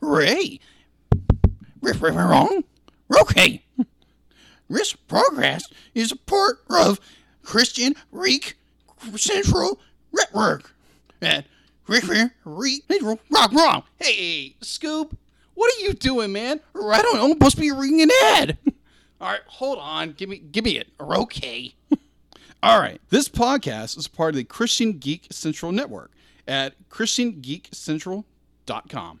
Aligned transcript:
Ray. 0.00 0.60
Wrong. 1.82 2.64
Okay. 3.20 3.64
This 4.68 4.92
progress 4.92 5.68
is 5.94 6.12
a 6.12 6.16
part 6.16 6.60
of 6.70 7.00
Christian 7.42 7.94
Reek 8.12 8.56
Central 9.16 9.80
Network. 10.12 10.74
Rick, 11.20 11.46
Reek 12.44 12.84
Central 12.88 13.18
Rock 13.30 13.52
Wrong. 13.52 13.82
Hey, 13.98 14.54
Scoop, 14.60 15.18
what 15.54 15.74
are 15.74 15.80
you 15.80 15.92
doing, 15.92 16.30
man? 16.32 16.60
I 16.74 17.02
don't 17.02 17.16
know. 17.16 17.24
I'm 17.24 17.32
supposed 17.32 17.56
to 17.56 17.62
be 17.62 17.72
reading 17.72 18.02
an 18.02 18.10
ad. 18.24 18.58
All 19.20 19.32
right, 19.32 19.40
hold 19.46 19.78
on. 19.78 20.12
Give 20.12 20.28
me, 20.28 20.38
give 20.38 20.64
me 20.64 20.78
it. 20.78 20.88
Okay. 21.00 21.74
All 22.62 22.78
right. 22.78 23.00
This 23.10 23.28
podcast 23.28 23.98
is 23.98 24.06
part 24.06 24.30
of 24.30 24.36
the 24.36 24.44
Christian 24.44 24.98
Geek 24.98 25.26
Central 25.30 25.72
Network 25.72 26.12
at 26.46 26.74
ChristianGeekCentral.com. 26.90 29.20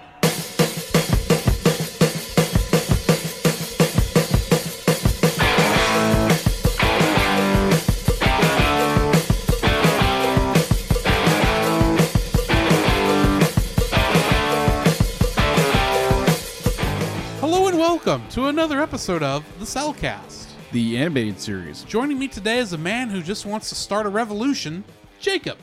Welcome 18.11 18.27
to 18.27 18.47
another 18.47 18.81
episode 18.81 19.23
of 19.23 19.41
the 19.57 19.63
Cellcast. 19.63 20.47
The 20.73 20.97
animated 20.97 21.39
series. 21.39 21.83
Joining 21.83 22.19
me 22.19 22.27
today 22.27 22.57
is 22.57 22.73
a 22.73 22.77
man 22.77 23.07
who 23.07 23.21
just 23.21 23.45
wants 23.45 23.69
to 23.69 23.75
start 23.75 24.05
a 24.05 24.09
revolution, 24.09 24.83
Jacob. 25.21 25.57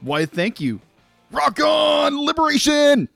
Why, 0.00 0.24
thank 0.24 0.58
you. 0.58 0.80
Rock 1.30 1.60
on, 1.60 2.24
liberation! 2.24 3.10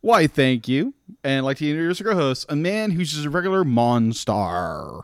Why, 0.00 0.26
thank 0.26 0.66
you. 0.66 0.94
And 1.22 1.38
I'd 1.38 1.44
like 1.44 1.58
to 1.58 1.70
introduce 1.70 2.00
our 2.00 2.14
host, 2.14 2.46
a 2.48 2.56
man 2.56 2.90
who's 2.90 3.12
just 3.12 3.26
a 3.26 3.30
regular 3.30 3.62
monster. 3.62 5.02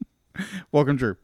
Welcome, 0.72 0.96
Drew. 0.96 1.18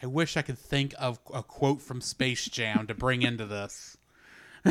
I 0.00 0.06
wish 0.06 0.36
I 0.36 0.42
could 0.42 0.56
think 0.56 0.94
of 1.00 1.18
a 1.34 1.42
quote 1.42 1.82
from 1.82 2.00
Space 2.00 2.44
Jam 2.44 2.86
to 2.86 2.94
bring 2.94 3.22
into 3.22 3.44
this. 3.44 3.96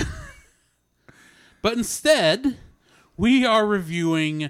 but 1.62 1.74
instead, 1.74 2.56
we 3.20 3.46
are 3.46 3.66
reviewing 3.66 4.50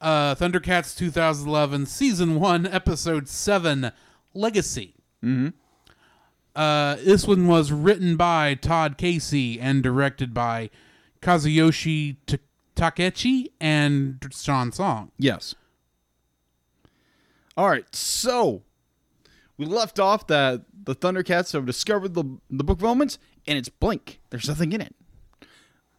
uh, 0.00 0.34
Thundercats 0.34 0.96
2011 0.96 1.86
Season 1.86 2.40
1, 2.40 2.66
Episode 2.66 3.28
7 3.28 3.92
Legacy. 4.34 4.96
Mm-hmm. 5.24 5.50
Uh, 6.56 6.96
this 6.96 7.28
one 7.28 7.46
was 7.46 7.70
written 7.70 8.16
by 8.16 8.54
Todd 8.54 8.98
Casey 8.98 9.60
and 9.60 9.84
directed 9.84 10.34
by 10.34 10.68
Kazuyoshi 11.22 12.16
Ta- 12.26 12.38
Takechi 12.74 13.52
and 13.60 14.18
Sean 14.32 14.72
Song. 14.72 15.12
Yes. 15.16 15.54
All 17.56 17.68
right, 17.68 17.86
so 17.94 18.62
we 19.56 19.64
left 19.64 20.00
off 20.00 20.26
that 20.26 20.62
the 20.84 20.96
Thundercats 20.96 21.52
have 21.52 21.66
discovered 21.66 22.14
the 22.14 22.24
the 22.50 22.64
book 22.64 22.78
of 22.78 22.84
omens, 22.84 23.18
and 23.46 23.56
it's 23.56 23.68
blank. 23.68 24.20
There's 24.30 24.48
nothing 24.48 24.72
in 24.72 24.80
it. 24.80 24.94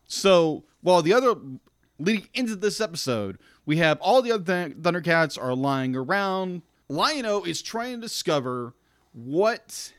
So 0.05 0.65
while 0.81 1.01
the 1.01 1.13
other 1.13 1.35
leading 1.99 2.27
into 2.33 2.55
this 2.55 2.81
episode, 2.81 3.37
we 3.65 3.77
have 3.77 3.99
all 4.01 4.21
the 4.21 4.31
other 4.31 4.43
Thun- 4.43 4.75
Thundercats 4.75 5.41
are 5.41 5.53
lying 5.53 5.95
around. 5.95 6.63
Lion-O 6.87 7.43
is 7.43 7.61
trying 7.61 7.95
to 7.95 8.01
discover 8.01 8.73
what 9.13 9.93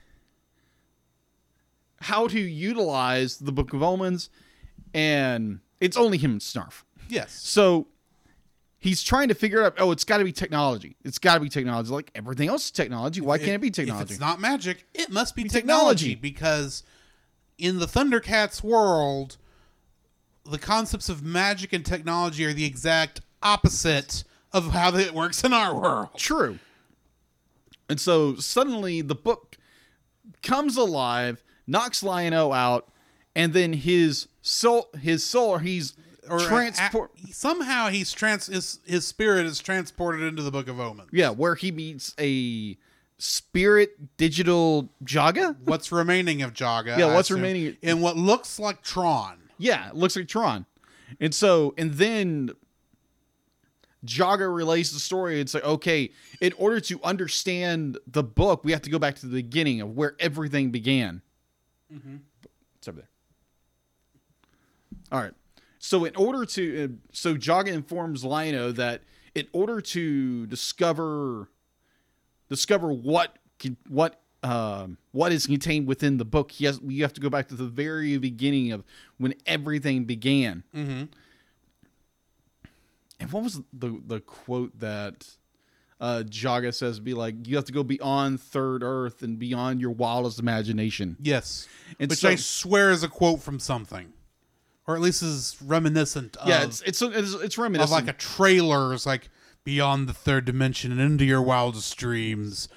how 2.01 2.27
to 2.27 2.41
utilize 2.41 3.37
the 3.37 3.53
book 3.53 3.73
of 3.73 3.83
omens, 3.83 4.31
and 4.95 5.61
it's 5.81 5.97
only 5.97 6.19
him 6.19 6.33
and 6.33 6.41
Snarf. 6.41 6.83
Yes. 7.09 7.33
So 7.33 7.89
he's 8.79 9.03
trying 9.03 9.29
to 9.29 9.35
figure 9.35 9.63
out, 9.63 9.75
oh, 9.79 9.93
it's 9.93 10.05
got 10.05 10.19
to 10.19 10.25
be 10.25 10.33
technology. 10.33 10.97
It's 11.05 11.19
got 11.19 11.35
to 11.35 11.41
be 11.41 11.49
technology. 11.49 11.91
Like 11.91 12.11
everything 12.15 12.49
else 12.49 12.67
is 12.67 12.71
technology. 12.71 13.21
Why 13.21 13.39
can't 13.39 13.51
it 13.51 13.61
be 13.61 13.71
technology? 13.71 14.05
If 14.05 14.11
it's 14.13 14.21
not 14.21 14.41
magic, 14.41 14.87
it 14.95 15.11
must 15.11 15.37
be 15.37 15.45
technology. 15.45 16.15
technology 16.15 16.15
because 16.15 16.83
in 17.59 17.79
the 17.79 17.87
Thundercats 17.87 18.63
world, 18.63 19.37
the 20.45 20.59
concepts 20.59 21.09
of 21.09 21.23
magic 21.23 21.73
and 21.73 21.85
technology 21.85 22.45
are 22.45 22.53
the 22.53 22.65
exact 22.65 23.21
opposite 23.43 24.25
of 24.53 24.71
how 24.73 24.95
it 24.97 25.13
works 25.15 25.45
in 25.45 25.53
our 25.53 25.75
world. 25.75 26.09
True. 26.17 26.59
And 27.89 28.01
so 28.01 28.37
suddenly 28.37 29.01
the 29.01 29.15
book 29.15 29.57
comes 30.43 30.77
alive, 30.77 31.43
knocks 31.67 32.03
Lion-O 32.03 32.53
out, 32.53 32.89
and 33.35 33.53
then 33.53 33.73
his 33.73 34.29
soul, 34.43 34.89
his 35.01 35.25
soul, 35.25 35.59
he's 35.59 35.95
Or 36.29 36.39
uh, 36.41 36.45
transport. 36.47 37.11
a- 37.29 37.33
somehow 37.33 37.89
he's 37.89 38.13
trans 38.13 38.47
his, 38.47 38.81
his 38.87 39.07
spirit 39.07 39.47
is 39.47 39.59
transported 39.61 40.23
into 40.23 40.43
the 40.43 40.51
Book 40.51 40.69
of 40.69 40.79
Omens. 40.81 41.09
yeah, 41.13 41.31
where 41.31 41.55
he 41.55 41.71
meets 41.71 42.15
a 42.19 42.77
spirit 43.19 44.17
digital 44.17 44.89
Jaga. 45.05 45.57
What's 45.65 45.93
remaining 45.93 46.43
of 46.43 46.53
Jaga? 46.55 46.97
Yeah, 46.99 47.07
I 47.07 47.15
what's 47.15 47.31
assume, 47.31 47.43
remaining- 47.43 47.77
in 47.83 48.01
what 48.01 48.17
looks 48.17 48.59
like 48.59 48.83
Tron? 48.83 49.37
Yeah, 49.61 49.91
it 49.91 49.95
looks 49.95 50.17
like 50.17 50.27
Tron. 50.27 50.65
And 51.21 51.35
so, 51.35 51.75
and 51.77 51.93
then 51.95 52.51
Jaga 54.07 54.53
relays 54.53 54.91
the 54.93 54.99
story. 54.99 55.39
It's 55.39 55.53
like, 55.53 55.65
okay, 55.65 56.11
in 56.41 56.55
order 56.57 56.81
to 56.81 56.99
understand 57.05 57.99
the 58.07 58.23
book, 58.23 58.65
we 58.65 58.73
have 58.73 58.81
to 58.83 58.91
go 58.91 58.99
back 58.99 59.17
to 59.17 59.27
the 59.27 59.43
beginning 59.43 59.83
of 59.83 59.95
where 59.95 60.17
everything 60.19 60.71
began. 60.71 61.21
Mm-hmm. 61.93 62.17
It's 62.79 62.89
over 62.89 63.01
there. 63.01 63.09
All 65.13 65.21
right. 65.21 65.35
So, 65.79 66.07
in 66.07 66.17
order 66.17 66.47
to, 66.47 66.85
uh, 66.85 66.89
so 67.13 67.35
Jaga 67.35 67.69
informs 67.69 68.25
Lion-O 68.25 68.73
that 68.73 69.03
in 69.35 69.47
order 69.53 69.81
to 69.81 70.47
discover, 70.47 71.51
discover 72.49 72.93
what 72.93 73.37
can, 73.59 73.77
what 73.89 74.21
um, 74.43 74.97
what 75.13 75.33
is 75.33 75.47
contained 75.47 75.87
within 75.87 76.17
the 76.17 76.25
book, 76.25 76.59
Yes, 76.61 76.79
you 76.87 77.03
have 77.03 77.13
to 77.15 77.21
go 77.21 77.29
back 77.29 77.49
to 77.49 77.55
the 77.55 77.65
very 77.67 78.17
beginning 78.19 78.73
of 78.73 78.85
when 79.19 79.35
everything 79.47 80.05
began. 80.05 80.63
Mm-hmm. 80.75 81.05
And 83.19 83.33
what 83.33 83.43
was 83.43 83.61
the 83.73 84.01
the 84.07 84.21
quote 84.21 84.79
that 84.81 85.27
uh, 86.01 86.23
Jaga 86.27 86.73
says? 86.75 87.01
Be 87.01 87.13
like, 87.15 87.47
you 87.47 87.57
have 87.57 87.67
to 87.67 87.73
go 87.73 87.83
beyond 87.83 88.41
Third 88.41 88.83
Earth 88.83 89.23
and 89.23 89.39
beyond 89.39 89.81
your 89.81 89.91
wildest 89.91 90.39
imagination. 90.39 91.17
Yes, 91.21 91.69
And 91.99 92.09
which 92.09 92.21
so- 92.21 92.31
I 92.31 92.37
swear 92.37 92.91
is 92.91 93.03
a 93.03 93.09
quote 93.09 93.41
from 93.43 93.59
something, 93.59 94.13
or 94.87 94.95
at 94.95 95.03
least 95.03 95.23
is 95.23 95.57
reminiscent 95.63 96.37
of. 96.39 96.49
yeah, 96.49 96.63
it's 96.65 96.81
it's 96.83 97.03
it's, 97.03 97.35
it's 97.35 97.59
of 97.59 97.91
like 97.91 98.09
a 98.09 98.15
trailer. 98.15 98.95
It's 98.95 99.05
like 99.05 99.29
beyond 99.65 100.09
the 100.09 100.15
third 100.15 100.47
dimension 100.47 100.91
and 100.91 101.01
into 101.01 101.27
your 101.27 101.43
wildest 101.43 101.95
dreams. 101.99 102.69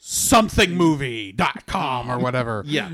Somethingmovie.com 0.00 2.10
or 2.10 2.18
whatever. 2.18 2.62
yeah. 2.66 2.92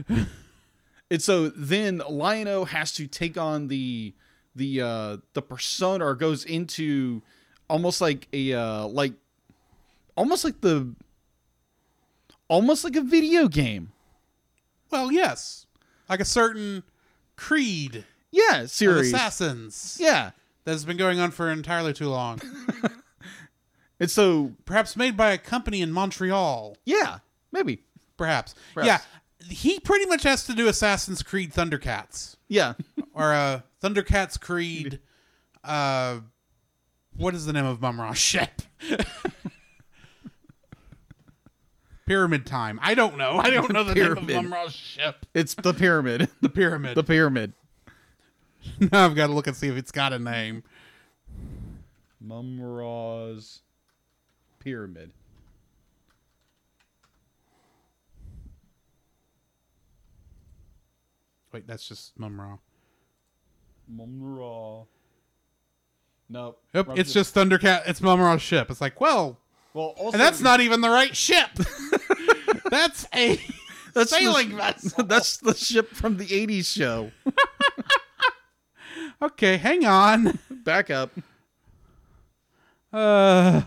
and 1.11 1.23
so 1.23 1.49
then 1.51 2.03
Lion-O 2.09 2.65
has 2.65 2.93
to 2.95 3.07
take 3.07 3.37
on 3.39 3.69
the 3.69 4.15
the 4.57 4.81
uh 4.81 5.17
the 5.33 5.43
persona 5.43 6.05
or 6.07 6.15
goes 6.15 6.45
into 6.45 7.21
almost 7.69 8.01
like 8.01 8.29
a 8.33 8.53
uh 8.55 8.87
like 8.87 9.13
almost 10.17 10.45
like 10.45 10.61
the 10.61 10.95
almost 12.49 12.85
like 12.85 12.95
a 12.97 13.01
video 13.03 13.49
game. 13.49 13.93
Well, 14.91 15.11
yes, 15.13 15.67
like 16.09 16.21
a 16.21 16.25
certain 16.25 16.85
Creed 17.37 18.05
Yeah, 18.31 18.67
series. 18.67 19.13
assassins 19.13 19.99
Yeah. 20.01 20.31
that's 20.65 20.85
been 20.85 20.97
going 20.97 21.19
on 21.19 21.33
for 21.33 21.51
entirely 21.51 21.93
too 21.93 22.09
long. 22.09 22.41
And 24.01 24.11
so 24.11 24.53
Perhaps 24.65 24.97
made 24.97 25.17
by 25.17 25.33
a 25.33 25.39
company 25.39 25.81
in 25.83 25.93
Montreal. 25.93 26.77
yeah, 26.85 27.19
maybe. 27.53 27.81
Perhaps. 28.17 28.55
Perhaps. 28.75 28.87
Yeah. 28.87 28.99
He 29.53 29.79
pretty 29.81 30.07
much 30.07 30.23
has 30.23 30.47
to 30.47 30.55
do 30.55 30.69
Assassin's 30.69 31.23
Creed 31.23 31.53
Thundercats. 31.53 32.37
Yeah. 32.49 32.75
or 33.15 33.33
uh, 33.33 33.61
Thundercats 33.83 34.41
Creed. 34.41 35.01
Uh, 35.63 36.21
what 37.17 37.35
is 37.35 37.45
the 37.47 37.53
name 37.53 37.67
of 37.67 37.81
Mumra's 37.81 38.19
ship? 38.19 38.63
Pyramid 42.07 42.45
Time. 42.47 42.79
I 42.83 42.95
don't 42.95 43.17
know. 43.17 43.39
I 43.39 43.51
don't 43.51 43.73
know 43.73 43.83
the 43.85 43.95
Pyramid. 43.95 44.27
name 44.27 44.39
of 44.39 44.45
Mumra's 44.51 44.73
ship. 44.75 45.25
It's 45.33 45.55
the 45.55 45.73
pyramid. 45.73 46.29
The 46.41 46.49
pyramid. 46.51 46.97
the 46.97 47.05
pyramid. 47.05 47.53
now 48.79 49.07
I've 49.07 49.15
got 49.15 49.29
to 49.29 49.33
look 49.33 49.47
and 49.47 49.57
see 49.57 49.69
if 49.69 49.77
it's 49.77 49.91
got 49.91 50.13
a 50.13 50.19
name. 50.19 50.63
Mumra's 52.23 53.61
pyramid. 54.65 55.13
Wait, 61.53 61.69
that's 61.69 61.87
just 61.87 62.19
Mum 62.19 62.41
Ra. 62.41 62.57
Nope. 63.87 64.09
Ra. 64.19 64.85
No. 66.29 66.57
Yep, 66.73 66.99
it's 66.99 67.13
just, 67.13 67.35
Thundercat. 67.35 67.83
It's 67.87 68.01
Mumra's 68.01 68.43
ship. 68.43 68.71
It's 68.71 68.81
like, 68.81 69.01
well. 69.01 69.39
Well, 69.73 69.95
also, 69.97 70.13
and 70.13 70.21
that's 70.21 70.41
not 70.41 70.61
even 70.61 70.81
the 70.81 70.89
right 70.89 71.15
ship. 71.15 71.51
that's 72.71 73.07
a 73.15 73.41
that's 73.95 74.11
sailing 74.11 74.51
the, 74.51 74.57
vessel. 74.57 75.05
That's 75.07 75.37
the 75.39 75.55
ship 75.55 75.91
from 75.91 76.17
the 76.17 76.27
'80s 76.27 76.67
show. 76.67 77.11
okay, 79.21 79.57
hang 79.57 79.85
on. 79.85 80.39
Back 80.49 80.91
up. 80.91 81.11
Uh, 82.93 83.63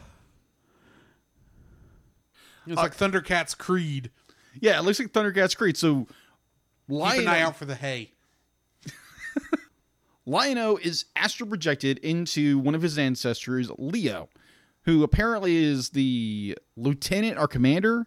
it's 2.67 2.77
like 2.77 2.91
uh, 2.91 2.95
Thundercat's 2.95 3.55
Creed. 3.55 4.11
Yeah, 4.59 4.79
it 4.79 4.83
looks 4.83 4.99
like 4.99 5.11
Thundercats 5.11 5.55
Creed. 5.55 5.77
So, 5.77 6.01
Keep 6.01 6.09
an 6.89 6.95
Lion 6.95 7.27
eye 7.27 7.41
out 7.41 7.55
for 7.55 7.65
the 7.65 7.75
hay. 7.75 8.11
Lion-O 10.25 10.77
is 10.81 11.05
astral 11.15 11.47
projected 11.49 11.99
into 11.99 12.59
one 12.59 12.75
of 12.75 12.81
his 12.81 12.97
ancestors, 12.97 13.71
Leo, 13.77 14.29
who 14.83 15.03
apparently 15.03 15.55
is 15.57 15.89
the 15.89 16.57
lieutenant 16.75 17.37
or 17.37 17.47
commander. 17.47 18.05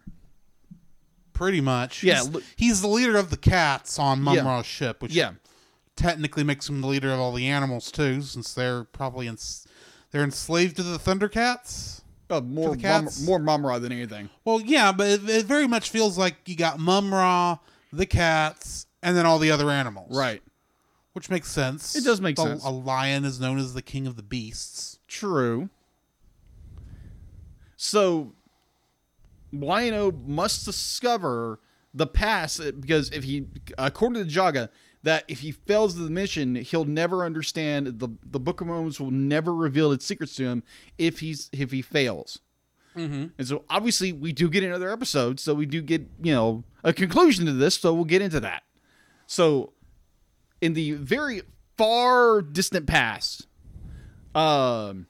Pretty 1.33 1.61
much. 1.61 2.03
Yeah, 2.03 2.23
He's, 2.23 2.43
he's 2.55 2.81
the 2.81 2.87
leader 2.87 3.17
of 3.17 3.31
the 3.31 3.37
cats 3.37 3.97
on 3.97 4.23
Yeah. 4.25 4.61
Ship, 4.61 5.01
which 5.01 5.13
Yeah, 5.13 5.31
technically 5.95 6.43
makes 6.43 6.69
him 6.69 6.81
the 6.81 6.87
leader 6.87 7.11
of 7.11 7.19
all 7.19 7.33
the 7.33 7.47
animals 7.47 7.91
too, 7.91 8.21
since 8.21 8.53
they're 8.53 8.83
probably 8.83 9.27
ens- 9.27 9.65
they're 10.11 10.23
enslaved 10.23 10.75
to 10.75 10.83
the 10.83 10.99
Thundercats. 10.99 12.01
Uh, 12.31 12.41
more 12.41 12.75
the 12.75 12.81
Mum, 12.87 13.07
more 13.23 13.39
Mumra 13.39 13.81
than 13.81 13.91
anything. 13.91 14.29
Well, 14.45 14.61
yeah, 14.61 14.91
but 14.91 15.07
it, 15.07 15.29
it 15.29 15.45
very 15.45 15.67
much 15.67 15.89
feels 15.89 16.17
like 16.17 16.35
you 16.47 16.55
got 16.55 16.79
Mumra, 16.79 17.59
the 17.93 18.05
cats, 18.05 18.87
and 19.03 19.15
then 19.15 19.25
all 19.25 19.37
the 19.39 19.51
other 19.51 19.69
animals. 19.69 20.15
Right. 20.15 20.41
Which 21.13 21.29
makes 21.29 21.49
sense. 21.51 21.95
It 21.95 22.03
does 22.05 22.21
make 22.21 22.37
The- 22.37 22.43
sense. 22.43 22.63
A 22.65 22.69
lion 22.69 23.25
is 23.25 23.39
known 23.39 23.57
as 23.59 23.73
the 23.73 23.81
king 23.81 24.07
of 24.07 24.15
the 24.15 24.23
beasts. 24.23 24.99
True. 25.07 25.69
So, 27.75 28.33
Lion-O 29.51 30.11
must 30.25 30.65
discover 30.65 31.59
the 31.93 32.07
past 32.07 32.61
uh, 32.61 32.71
because 32.79 33.09
if 33.11 33.23
he, 33.23 33.47
according 33.77 34.23
to 34.25 34.29
Jaga, 34.29 34.69
that 35.03 35.23
if 35.27 35.39
he 35.39 35.51
fails 35.51 35.95
the 35.95 36.09
mission, 36.09 36.55
he'll 36.55 36.85
never 36.85 37.25
understand. 37.25 37.99
the 37.99 38.09
The 38.23 38.39
Book 38.39 38.61
of 38.61 38.69
Omens 38.69 38.99
will 38.99 39.11
never 39.11 39.53
reveal 39.53 39.91
its 39.91 40.05
secrets 40.05 40.35
to 40.35 40.43
him 40.45 40.63
if 40.97 41.19
he's 41.19 41.49
if 41.51 41.71
he 41.71 41.81
fails. 41.81 42.39
Mm-hmm. 42.95 43.27
And 43.37 43.47
so, 43.47 43.63
obviously, 43.69 44.11
we 44.11 44.31
do 44.33 44.49
get 44.49 44.63
another 44.63 44.91
episode, 44.91 45.39
so 45.39 45.53
we 45.53 45.65
do 45.65 45.81
get 45.81 46.01
you 46.21 46.33
know 46.33 46.63
a 46.83 46.93
conclusion 46.93 47.45
to 47.45 47.53
this. 47.53 47.75
So 47.79 47.93
we'll 47.93 48.03
get 48.05 48.21
into 48.21 48.39
that. 48.41 48.63
So, 49.27 49.73
in 50.59 50.73
the 50.73 50.91
very 50.93 51.41
far 51.77 52.41
distant 52.41 52.85
past, 52.87 53.47
um, 54.35 55.07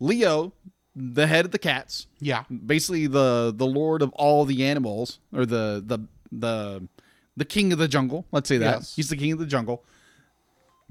Leo, 0.00 0.52
the 0.94 1.26
head 1.26 1.44
of 1.44 1.50
the 1.50 1.58
cats, 1.58 2.06
Yeah. 2.20 2.44
basically 2.64 3.06
the 3.06 3.52
the 3.56 3.66
lord 3.66 4.02
of 4.02 4.10
all 4.12 4.44
the 4.44 4.64
animals, 4.64 5.18
or 5.32 5.46
the 5.46 5.82
the 5.84 5.98
the 6.30 6.88
the 7.36 7.44
king 7.44 7.72
of 7.72 7.78
the 7.78 7.88
jungle. 7.88 8.26
Let's 8.32 8.48
say 8.48 8.58
that 8.58 8.76
Yes. 8.80 8.94
he's 8.96 9.08
the 9.08 9.16
king 9.16 9.32
of 9.32 9.38
the 9.38 9.46
jungle. 9.46 9.84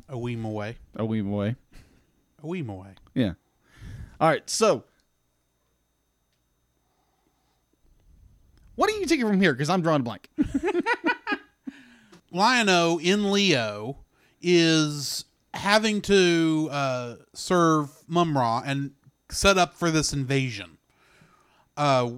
A 0.09 0.15
weem 0.15 0.43
away. 0.45 0.77
A 0.95 1.05
wee 1.05 1.21
boy. 1.21 1.55
A 2.41 2.45
weem 2.45 2.69
away. 2.69 2.89
Yeah. 3.13 3.33
All 4.19 4.27
right. 4.29 4.47
So, 4.49 4.83
what 8.75 8.89
do 8.89 8.95
you 8.95 9.05
take 9.05 9.19
it 9.19 9.25
from 9.27 9.39
here? 9.39 9.53
Because 9.53 9.69
I'm 9.69 9.81
drawing 9.81 10.01
a 10.01 10.03
blank. 10.03 10.29
Lion-O 12.31 12.99
in 13.01 13.31
Leo 13.31 13.97
is 14.41 15.25
having 15.53 16.01
to 16.01 16.67
uh, 16.71 17.15
serve 17.33 17.89
Mumra 18.09 18.63
and 18.65 18.91
set 19.29 19.57
up 19.57 19.75
for 19.75 19.91
this 19.91 20.11
invasion. 20.13 20.77
Uh, 21.77 22.13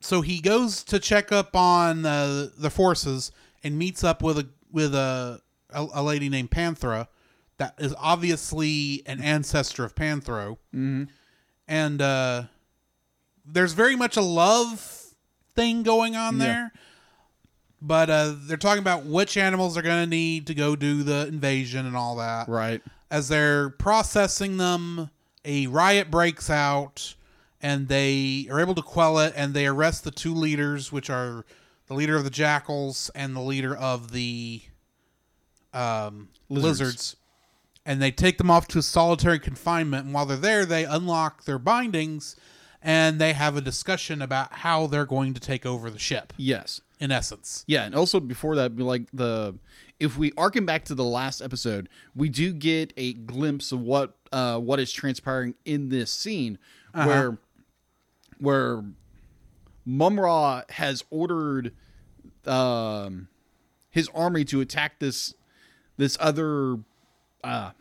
so 0.00 0.22
he 0.22 0.40
goes 0.40 0.82
to 0.84 0.98
check 0.98 1.30
up 1.32 1.54
on 1.54 2.06
uh, 2.06 2.48
the 2.56 2.70
forces 2.70 3.30
and 3.64 3.78
meets 3.78 4.02
up 4.04 4.22
with 4.22 4.38
a 4.38 4.48
with 4.72 4.94
a 4.94 5.40
a, 5.70 5.86
a 5.94 6.02
lady 6.02 6.28
named 6.28 6.50
Panthera 6.50 7.08
that 7.58 7.74
is 7.78 7.94
obviously 7.98 9.02
an 9.06 9.20
ancestor 9.20 9.84
of 9.84 9.94
Panthro. 9.94 10.58
Mm-hmm. 10.74 11.04
And 11.66 12.00
uh, 12.00 12.44
there's 13.44 13.72
very 13.72 13.96
much 13.96 14.16
a 14.16 14.22
love 14.22 14.80
thing 15.54 15.82
going 15.82 16.16
on 16.16 16.38
Yeah. 16.38 16.44
there. 16.46 16.72
But 17.80 18.10
uh, 18.10 18.34
they're 18.36 18.56
talking 18.56 18.80
about 18.82 19.04
which 19.04 19.36
animals 19.36 19.76
are 19.76 19.82
going 19.82 20.02
to 20.04 20.08
need 20.10 20.46
to 20.48 20.54
go 20.54 20.74
do 20.76 21.02
the 21.02 21.26
invasion 21.28 21.86
and 21.86 21.96
all 21.96 22.16
that. 22.16 22.48
right. 22.48 22.82
As 23.10 23.28
they're 23.28 23.70
processing 23.70 24.56
them, 24.56 25.10
a 25.44 25.66
riot 25.68 26.10
breaks 26.10 26.50
out, 26.50 27.14
and 27.62 27.88
they 27.88 28.46
are 28.50 28.60
able 28.60 28.74
to 28.74 28.82
quell 28.82 29.18
it, 29.20 29.32
and 29.36 29.54
they 29.54 29.66
arrest 29.66 30.04
the 30.04 30.10
two 30.10 30.34
leaders, 30.34 30.90
which 30.92 31.08
are 31.08 31.44
the 31.88 31.94
leader 31.94 32.16
of 32.16 32.24
the 32.24 32.30
jackals 32.30 33.10
and 33.14 33.34
the 33.34 33.40
leader 33.40 33.74
of 33.74 34.12
the 34.12 34.62
um, 35.74 36.28
Lizards. 36.48 36.80
lizards. 36.80 37.16
And 37.84 38.02
they 38.02 38.10
take 38.10 38.36
them 38.38 38.50
off 38.50 38.68
to 38.68 38.82
solitary 38.82 39.38
confinement. 39.38 40.04
And 40.04 40.14
while 40.14 40.26
they're 40.26 40.36
there, 40.36 40.66
they 40.66 40.84
unlock 40.84 41.44
their 41.44 41.58
bindings, 41.58 42.36
and 42.82 43.18
they 43.18 43.32
have 43.32 43.56
a 43.56 43.62
discussion 43.62 44.20
about 44.20 44.52
how 44.52 44.86
they're 44.86 45.06
going 45.06 45.32
to 45.32 45.40
take 45.40 45.64
over 45.64 45.88
the 45.88 45.98
ship. 45.98 46.34
Yes. 46.36 46.82
In 47.00 47.12
essence, 47.12 47.62
Yeah, 47.68 47.84
and 47.84 47.94
also 47.94 48.18
before 48.18 48.56
that, 48.56 48.76
like 48.76 49.04
the 49.12 49.54
if 50.00 50.18
we 50.18 50.32
arcing 50.36 50.66
back 50.66 50.84
to 50.86 50.96
the 50.96 51.04
last 51.04 51.40
episode, 51.40 51.88
we 52.12 52.28
do 52.28 52.52
get 52.52 52.92
a 52.96 53.12
glimpse 53.12 53.70
of 53.70 53.80
what 53.80 54.16
uh 54.32 54.58
what 54.58 54.80
is 54.80 54.90
transpiring 54.92 55.54
in 55.64 55.90
this 55.90 56.10
scene 56.10 56.58
where 56.92 57.38
where 58.40 58.82
Mumra 59.88 60.68
has 60.70 61.02
ordered 61.10 61.72
um 62.46 63.28
his 63.90 64.08
army 64.14 64.44
to 64.44 64.60
attack 64.60 64.98
this 64.98 65.34
this 65.96 66.16
other 66.20 66.78
uh 67.42 67.70
to 67.70 67.74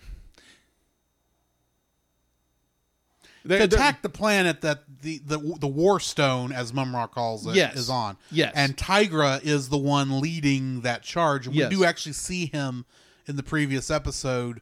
they're- 3.44 3.58
they're- 3.68 3.78
attack 3.80 4.02
the 4.02 4.10
planet 4.10 4.62
that 4.62 4.84
the 5.02 5.20
the 5.20 5.38
the 5.60 5.68
War 5.68 6.00
Stone, 6.00 6.52
as 6.52 6.72
Mumra 6.72 7.10
calls 7.10 7.46
it, 7.46 7.52
is 7.52 7.56
Yes. 7.58 7.90
on. 7.90 8.18
Yes. 8.32 8.52
and 8.56 8.76
Tigra 8.76 9.42
is 9.44 9.70
the 9.70 9.78
one 9.78 10.20
leading 10.20 10.82
that 10.82 11.04
charge. 11.04 11.48
And 11.48 11.56
Yes. 11.56 11.70
We 11.70 11.78
do 11.78 11.86
actually 11.86 12.14
see 12.14 12.48
him 12.48 12.86
in 13.26 13.36
the 13.36 13.44
previous 13.44 13.90
episode 13.92 14.62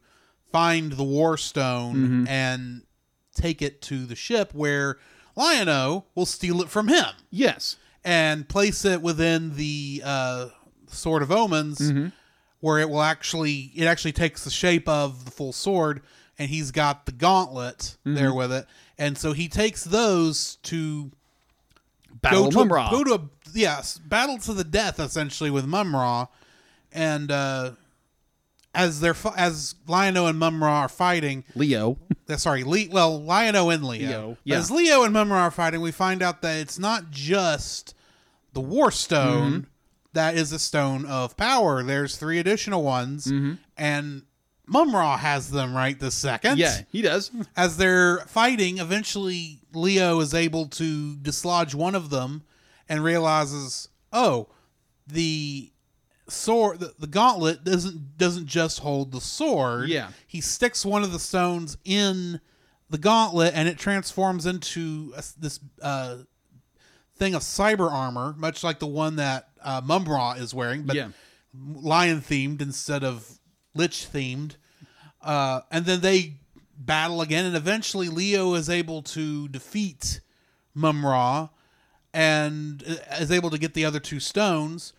find 0.51 0.93
the 0.93 1.03
War 1.03 1.37
Stone 1.37 1.95
Mm-hmm. 1.95 2.27
and 2.27 2.81
take 3.33 3.61
it 3.61 3.81
to 3.83 4.05
the 4.05 4.15
ship 4.15 4.53
where 4.53 4.97
Lion-O 5.35 6.05
will 6.15 6.25
steal 6.25 6.61
it 6.61 6.69
from 6.69 6.87
him 6.87 7.05
yes. 7.29 7.75
and 8.03 8.47
place 8.47 8.85
it 8.85 9.01
within 9.01 9.55
the 9.55 10.01
uh, 10.05 10.49
Sword 10.87 11.21
of 11.21 11.31
Omens, 11.31 11.79
Mm-hmm. 11.79 12.07
where 12.61 12.79
it 12.79 12.89
will 12.89 13.01
actually 13.01 13.71
it 13.75 13.85
actually 13.85 14.13
takes 14.13 14.43
the 14.43 14.49
shape 14.49 14.87
of 14.87 15.25
the 15.25 15.31
full 15.31 15.51
sword, 15.53 16.01
and 16.39 16.49
he's 16.49 16.71
got 16.71 17.05
the 17.05 17.11
gauntlet 17.11 17.97
Mm-hmm. 18.05 18.15
there 18.15 18.33
with 18.33 18.51
it, 18.51 18.65
and 18.97 19.17
so 19.17 19.33
he 19.33 19.47
takes 19.47 19.83
those 19.83 20.55
to 20.63 21.11
Battle 22.21 22.49
go 22.49 22.63
to 22.63 22.69
Mumra. 22.69 22.87
A, 22.87 22.91
go 22.91 23.03
to 23.03 23.13
a 23.15 23.21
yes 23.53 23.97
battle 23.99 24.37
to 24.39 24.53
the 24.53 24.63
death 24.63 24.99
essentially 24.99 25.51
with 25.51 25.65
Mumra, 25.67 26.29
and 26.93 27.29
uh, 27.31 27.71
as 28.75 28.99
they're 28.99 29.15
as 29.35 29.75
Lion-O 29.87 30.27
and 30.27 30.39
Mumra 30.39 30.69
are 30.69 30.89
fighting, 30.89 31.43
Leo. 31.55 31.97
uh, 32.29 32.37
sorry, 32.37 32.63
Le- 32.63 32.89
well, 32.91 33.21
Lion-O 33.21 33.69
and 33.69 33.83
Leo. 33.83 34.07
Leo, 34.09 34.37
yeah. 34.43 34.57
As 34.57 34.69
Leo 34.69 35.03
and 35.03 35.15
Mumra 35.15 35.31
are 35.37 35.51
fighting, 35.51 35.81
we 35.81 35.91
find 35.91 36.21
out 36.21 36.41
that 36.41 36.57
it's 36.59 36.77
not 36.77 37.09
just 37.11 37.95
the 38.53 38.61
War 38.61 38.91
Stone 38.91 39.51
Mm-hmm. 39.51 39.59
that 40.13 40.35
is 40.35 40.51
a 40.51 40.59
stone 40.59 41.05
of 41.05 41.35
power. 41.37 41.81
There's 41.83 42.17
three 42.17 42.39
additional 42.39 42.83
ones, 42.83 43.25
Mm-hmm. 43.27 43.53
and 43.77 44.23
Mumra 44.67 45.19
has 45.19 45.51
them 45.51 45.75
right 45.75 45.99
this 45.99 46.15
second. 46.15 46.57
Yeah, 46.57 46.81
he 46.91 47.01
does. 47.03 47.29
As 47.55 47.77
they're 47.77 48.19
fighting, 48.27 48.79
eventually 48.79 49.59
Leo 49.73 50.19
is 50.21 50.33
able 50.33 50.65
to 50.69 51.15
dislodge 51.17 51.75
one 51.75 51.93
of 51.93 52.09
them 52.09 52.41
and 52.89 53.03
realizes, 53.03 53.89
oh, 54.11 54.47
the 55.05 55.71
sword 56.27 56.79
the, 56.79 56.93
the 56.99 57.07
gauntlet 57.07 57.63
doesn't 57.63 58.17
doesn't 58.17 58.47
just 58.47 58.79
hold 58.79 59.11
the 59.11 59.21
sword 59.21 59.89
Yeah. 59.89 60.09
he 60.25 60.41
sticks 60.41 60.83
one 60.85 61.03
of 61.03 61.11
the 61.11 61.19
stones 61.19 61.77
in 61.85 62.39
the 62.89 62.97
gauntlet 62.97 63.53
and 63.55 63.67
it 63.67 63.77
transforms 63.77 64.45
into 64.45 65.13
a, 65.15 65.23
this 65.37 65.59
uh, 65.81 66.17
thing 67.15 67.35
of 67.35 67.41
cyber 67.43 67.91
armor 67.91 68.33
much 68.37 68.63
like 68.63 68.79
the 68.79 68.87
one 68.87 69.17
that 69.17 69.49
uh, 69.63 69.81
Mumra 69.81 70.39
is 70.39 70.53
wearing 70.53 70.83
but 70.83 70.95
Yeah. 70.95 71.09
lion 71.53 72.21
themed 72.21 72.61
instead 72.61 73.03
of 73.03 73.39
lich 73.75 74.07
themed 74.11 74.55
uh, 75.21 75.61
and 75.71 75.85
then 75.85 76.01
they 76.01 76.35
battle 76.77 77.21
again 77.21 77.45
and 77.45 77.55
eventually 77.55 78.09
leo 78.09 78.53
is 78.55 78.69
able 78.69 79.01
to 79.01 79.47
defeat 79.49 80.21
mumra 80.75 81.49
and 82.13 82.83
is 83.19 83.31
able 83.31 83.49
to 83.49 83.57
get 83.57 83.73
the 83.73 83.85
other 83.85 83.99
two 83.99 84.19
stones 84.19 84.91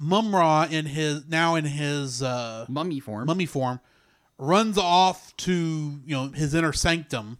Mumra 0.00 0.70
in 0.70 0.86
his 0.86 1.26
now 1.28 1.54
in 1.54 1.64
his 1.64 2.22
uh, 2.22 2.66
Mummy 2.68 3.00
form. 3.00 3.26
mummy 3.26 3.46
form 3.46 3.80
runs 4.38 4.76
off 4.78 5.36
to 5.36 5.52
you 6.04 6.16
know 6.16 6.28
his 6.28 6.54
inner 6.54 6.72
sanctum 6.72 7.38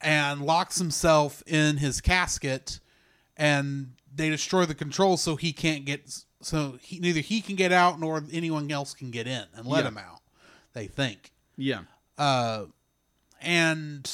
and 0.00 0.40
locks 0.42 0.78
himself 0.78 1.42
in 1.46 1.76
his 1.76 2.00
casket 2.00 2.80
and 3.36 3.92
they 4.14 4.30
destroy 4.30 4.64
the 4.64 4.74
controls 4.74 5.20
so 5.22 5.36
he 5.36 5.52
can't 5.52 5.84
get 5.84 6.22
so 6.40 6.78
he, 6.80 6.98
neither 7.00 7.20
he 7.20 7.42
can 7.42 7.54
get 7.56 7.70
out 7.72 8.00
nor 8.00 8.24
anyone 8.32 8.70
else 8.70 8.94
can 8.94 9.10
get 9.10 9.26
in 9.26 9.44
and 9.54 9.66
let 9.66 9.82
Yeah. 9.84 9.88
him 9.88 9.98
out 9.98 10.20
they 10.72 10.86
think 10.86 11.32
Yeah. 11.58 11.80
uh 12.16 12.64
and 13.42 14.10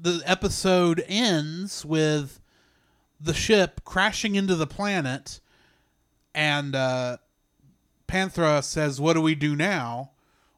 the 0.00 0.22
episode 0.24 1.04
ends 1.08 1.84
with 1.84 2.40
the 3.20 3.34
ship 3.34 3.80
crashing 3.84 4.34
into 4.34 4.54
the 4.54 4.66
planet 4.66 5.40
and 6.34 6.74
uh 6.74 7.16
Panthera 8.06 8.62
says 8.64 9.00
what 9.00 9.14
do 9.14 9.20
we 9.20 9.34
do 9.34 9.54
now? 9.56 10.12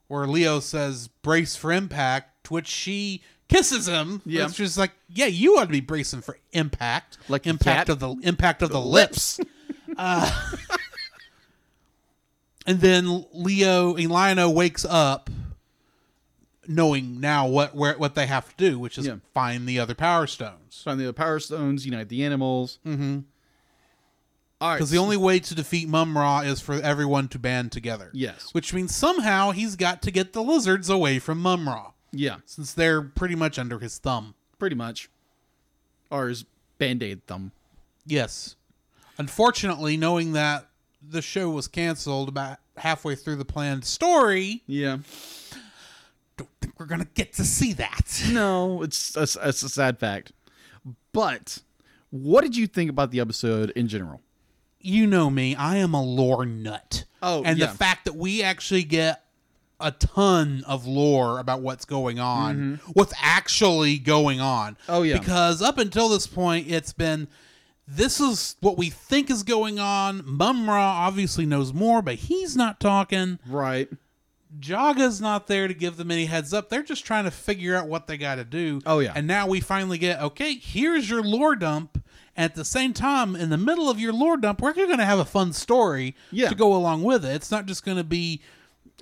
Where 0.09 0.27
Leo 0.27 0.61
says 0.61 1.09
brace 1.23 1.57
for 1.57 1.73
impact 1.73 2.45
to 2.45 2.55
which 2.55 2.69
she 2.69 3.23
kisses 3.49 3.89
him 3.89 4.23
Yeah. 4.25 4.45
it's 4.45 4.55
just 4.55 4.79
like 4.79 4.93
yeah 5.09 5.27
you 5.27 5.59
ought 5.59 5.65
to 5.65 5.71
be 5.73 5.81
bracing 5.81 6.21
for 6.21 6.39
impact. 6.53 7.19
Like 7.29 7.47
impact 7.47 7.89
of 7.89 7.99
the 8.01 8.15
impact 8.23 8.63
of 8.63 8.71
the, 8.71 8.81
lips, 8.97 9.41
Uh, 9.97 10.31
and 12.67 12.81
then 12.81 13.25
Leo 13.33 13.97
and 13.97 14.11
Lion-O 14.11 14.51
wakes 14.51 14.85
up 14.85 15.31
knowing 16.71 17.21
now 17.21 17.47
what 17.49 17.75
where 17.75 17.99
what 17.99 18.15
they 18.15 18.27
have 18.27 18.49
to 18.49 18.55
do, 18.71 18.79
which 18.79 18.97
is 18.97 19.07
Yeah. 19.07 19.17
find 19.35 19.67
the 19.69 19.79
other 19.81 19.95
power 19.95 20.27
stones. 20.27 20.81
Find 20.85 20.99
the 21.01 21.05
other 21.05 21.13
power 21.13 21.41
stones, 21.41 21.85
unite 21.85 22.09
the 22.09 22.23
animals. 22.25 22.79
Mm-hmm. 22.87 23.21
All 24.61 24.69
right. 24.69 24.77
Because 24.77 24.91
the 24.91 24.99
only 24.99 25.17
way 25.17 25.41
to 25.41 25.55
defeat 25.55 25.89
Mumra 25.89 26.45
is 26.47 26.61
for 26.61 26.75
everyone 26.75 27.29
to 27.29 27.39
band 27.39 27.73
together. 27.73 28.11
Yes. 28.13 28.53
Which 28.53 28.73
means 28.75 28.95
somehow 28.95 29.51
he's 29.53 29.75
got 29.75 30.03
to 30.03 30.11
get 30.11 30.33
the 30.33 30.43
lizards 30.43 30.89
away 30.91 31.19
from 31.19 31.43
Mumra, 31.43 31.93
Yeah, 32.13 32.37
since 32.45 32.73
they're 32.75 33.01
pretty 33.03 33.35
much 33.35 33.59
under 33.59 33.79
his 33.79 33.99
thumb. 33.99 34.35
pretty 34.59 34.77
much. 34.77 35.09
Or 36.11 36.29
his 36.29 36.45
band 36.79 37.03
aid 37.03 37.27
thumb. 37.27 37.53
Yes. 38.05 38.57
Unfortunately, 39.17 39.97
knowing 39.97 40.33
that 40.33 40.67
the 41.03 41.23
show 41.23 41.49
was 41.51 41.67
canceled 41.67 42.29
about 42.29 42.59
halfway 42.77 43.15
through 43.15 43.37
the 43.37 43.45
planned 43.47 43.85
story, 43.87 44.63
Yeah. 44.67 44.99
We're 46.81 46.87
gonna 46.87 47.07
get 47.15 47.35
to 47.35 47.45
see 47.45 47.75
that. 47.75 48.25
No, 48.31 48.83
it's 48.83 49.17
a, 49.17 49.23
it's 49.23 49.63
a 49.63 49.69
sad 49.69 49.99
fact. 49.99 50.33
But 51.13 51.59
what 52.11 52.41
did 52.41 52.57
you 52.57 52.67
think 52.67 52.91
about 52.91 53.11
the 53.11 53.21
episode 53.21 53.71
in 53.71 53.87
general? 53.87 54.21
you 54.81 55.07
know 55.07 55.31
me, 55.31 55.55
I 55.55 55.77
am 55.77 55.95
a 55.95 56.03
lore 56.03 56.47
nut. 56.47 57.05
Oh, 57.23 57.43
and 57.45 57.59
yeah. 57.59 57.67
the 57.67 57.73
fact 57.73 58.07
that 58.07 58.17
we 58.17 58.43
actually 58.43 58.85
get 58.85 59.25
a 59.79 59.91
ton 59.93 60.63
of 60.67 60.87
lore 60.87 61.39
about 61.39 61.61
what's 61.61 61.85
going 61.85 62.19
on, 62.19 62.81
what's 62.93 63.15
actually 63.21 63.99
going 63.99 64.41
on. 64.41 64.75
Mm-hmm. 64.75 64.93
Oh, 64.93 65.03
yeah. 65.03 65.19
Because 65.19 65.63
up 65.63 65.79
until 65.79 66.09
this 66.09 66.27
point, 66.27 66.71
it's 66.71 66.93
been 66.93 67.29
this 67.87 68.21
is 68.21 68.57
what 68.61 68.79
we 68.79 68.91
think 68.91 69.31
is 69.31 69.43
going 69.43 69.79
on. 69.79 70.21
Mumra 70.23 70.81
obviously 70.81 71.45
knows 71.47 71.75
more, 71.75 72.03
but 72.03 72.15
he's 72.17 72.57
not 72.57 72.81
talking. 72.81 73.39
Right. 73.47 73.89
Jaga's 74.59 75.21
not 75.21 75.47
there 75.47 75.69
to 75.69 75.75
give 75.75 75.97
them 75.97 76.11
any 76.11 76.27
heads 76.27 76.53
up. 76.53 76.69
They're 76.69 76.83
just 76.83 77.05
trying 77.05 77.25
to 77.25 77.31
figure 77.31 77.77
out 77.77 77.87
what 77.87 78.07
they 78.07 78.17
got 78.19 78.37
to 78.37 78.45
do. 78.45 78.81
Oh, 78.85 78.99
yeah. 78.99 79.13
And 79.15 79.27
now 79.27 79.47
we 79.47 79.61
finally 79.61 79.99
get 79.99 80.21
okay. 80.21 80.55
Here's 80.55 81.09
your 81.09 81.23
lore 81.23 81.55
dump. 81.57 82.03
At 82.37 82.55
the 82.55 82.65
same 82.65 82.93
time, 82.95 83.37
in 83.37 83.51
the 83.51 83.59
middle 83.59 83.91
of 83.91 84.01
your 84.01 84.13
lore 84.13 84.37
dump, 84.37 84.63
we're 84.63 84.73
going 84.73 84.97
to 84.97 85.05
have 85.05 85.19
a 85.19 85.25
fun 85.25 85.53
story 85.53 86.15
Yeah. 86.31 86.49
to 86.49 86.55
go 86.55 86.75
along 86.75 87.03
with 87.03 87.25
it. 87.25 87.35
It's 87.35 87.51
not 87.51 87.67
just 87.67 87.85
going 87.85 87.97
to 87.99 88.05
be 88.05 88.41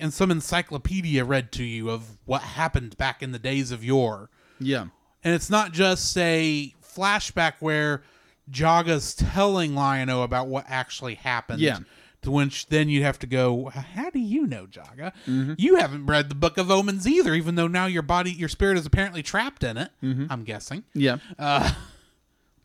in 0.00 0.10
some 0.10 0.30
encyclopedia 0.30 1.24
read 1.24 1.52
to 1.52 1.62
you 1.64 1.88
of 1.90 2.18
what 2.24 2.42
happened 2.42 2.96
back 2.96 3.22
in 3.22 3.32
the 3.32 3.38
days 3.38 3.70
of 3.70 3.84
yore. 3.84 4.28
Yeah. 4.58 4.86
And 5.22 5.34
it's 5.34 5.50
not 5.50 5.72
just 5.72 6.16
a 6.18 6.74
flashback 6.82 7.54
where 7.60 8.02
Jaga's 8.50 9.14
telling 9.14 9.74
Lion-O 9.74 10.22
about 10.22 10.48
what 10.48 10.64
actually 10.68 11.14
happened. 11.14 11.60
Yeah. 11.60 11.78
To 12.22 12.32
which 12.32 12.66
then 12.66 12.88
you'd 12.88 13.04
have 13.04 13.18
to 13.20 13.28
go, 13.28 13.66
how 13.68 14.10
do 14.10 14.18
you 14.18 14.46
know, 14.46 14.66
Jaga? 14.66 15.12
Mm-hmm. 15.26 15.54
You 15.56 15.76
haven't 15.76 16.06
read 16.06 16.28
the 16.28 16.34
Book 16.34 16.58
of 16.58 16.68
Omens 16.68 17.06
either, 17.06 17.32
even 17.32 17.54
though 17.54 17.68
now 17.68 17.86
your 17.86 18.02
body, 18.02 18.32
your 18.32 18.48
spirit 18.48 18.76
is 18.76 18.84
apparently 18.84 19.22
trapped 19.22 19.62
in 19.62 19.76
it. 19.76 19.90
Mm-hmm. 20.02 20.26
I'm 20.28 20.42
guessing. 20.44 20.84
Yeah. 20.94 21.18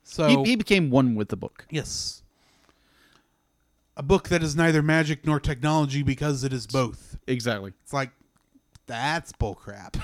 So 0.03 0.27
he, 0.27 0.51
he 0.51 0.55
became 0.57 0.89
one 0.89 1.15
with 1.15 1.29
the 1.29 1.37
book. 1.37 1.65
yes, 1.71 2.23
a 3.95 4.03
book 4.03 4.29
that 4.29 4.43
is 4.43 4.55
neither 4.55 4.81
magic 4.81 5.25
nor 5.25 5.39
technology 5.39 6.03
because 6.03 6.43
it 6.43 6.51
is 6.51 6.67
both. 6.67 7.17
Exactly. 7.27 7.73
It's 7.83 7.93
like 7.93 8.11
that's 8.85 9.31
bullcrap. 9.33 9.95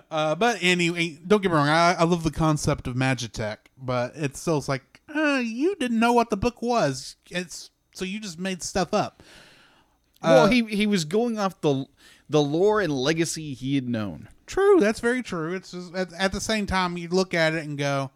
uh, 0.10 0.34
but 0.34 0.58
anyway, 0.60 1.18
don't 1.26 1.42
get 1.42 1.50
me 1.50 1.56
wrong. 1.56 1.68
I, 1.68 1.94
I 1.94 2.04
love 2.04 2.24
the 2.24 2.30
concept 2.30 2.86
of 2.86 2.94
Magitech, 2.96 3.58
but 3.78 4.12
it's 4.16 4.40
still 4.40 4.58
it's 4.58 4.68
like 4.68 5.00
uh, 5.14 5.40
you 5.44 5.76
didn't 5.76 6.00
know 6.00 6.12
what 6.12 6.30
the 6.30 6.36
book 6.36 6.60
was. 6.62 7.16
It's 7.30 7.70
so 7.94 8.04
you 8.04 8.20
just 8.20 8.38
made 8.38 8.62
stuff 8.62 8.92
up. 8.92 9.22
well, 10.22 10.46
he 10.46 10.64
he 10.64 10.86
was 10.86 11.04
going 11.04 11.38
off 11.38 11.60
the 11.60 11.86
the 12.28 12.42
lore 12.42 12.80
and 12.80 12.92
legacy 12.92 13.54
he 13.54 13.74
had 13.76 13.88
known. 13.88 14.28
True, 14.46 14.78
that's 14.78 15.00
very 15.00 15.22
true. 15.22 15.54
It's 15.54 15.70
just, 15.70 15.94
at, 15.94 16.12
at 16.12 16.32
the 16.32 16.40
same 16.40 16.66
time 16.66 16.98
you 16.98 17.08
look 17.08 17.32
at 17.32 17.54
it 17.54 17.64
and 17.64 17.78
go, 17.78 18.10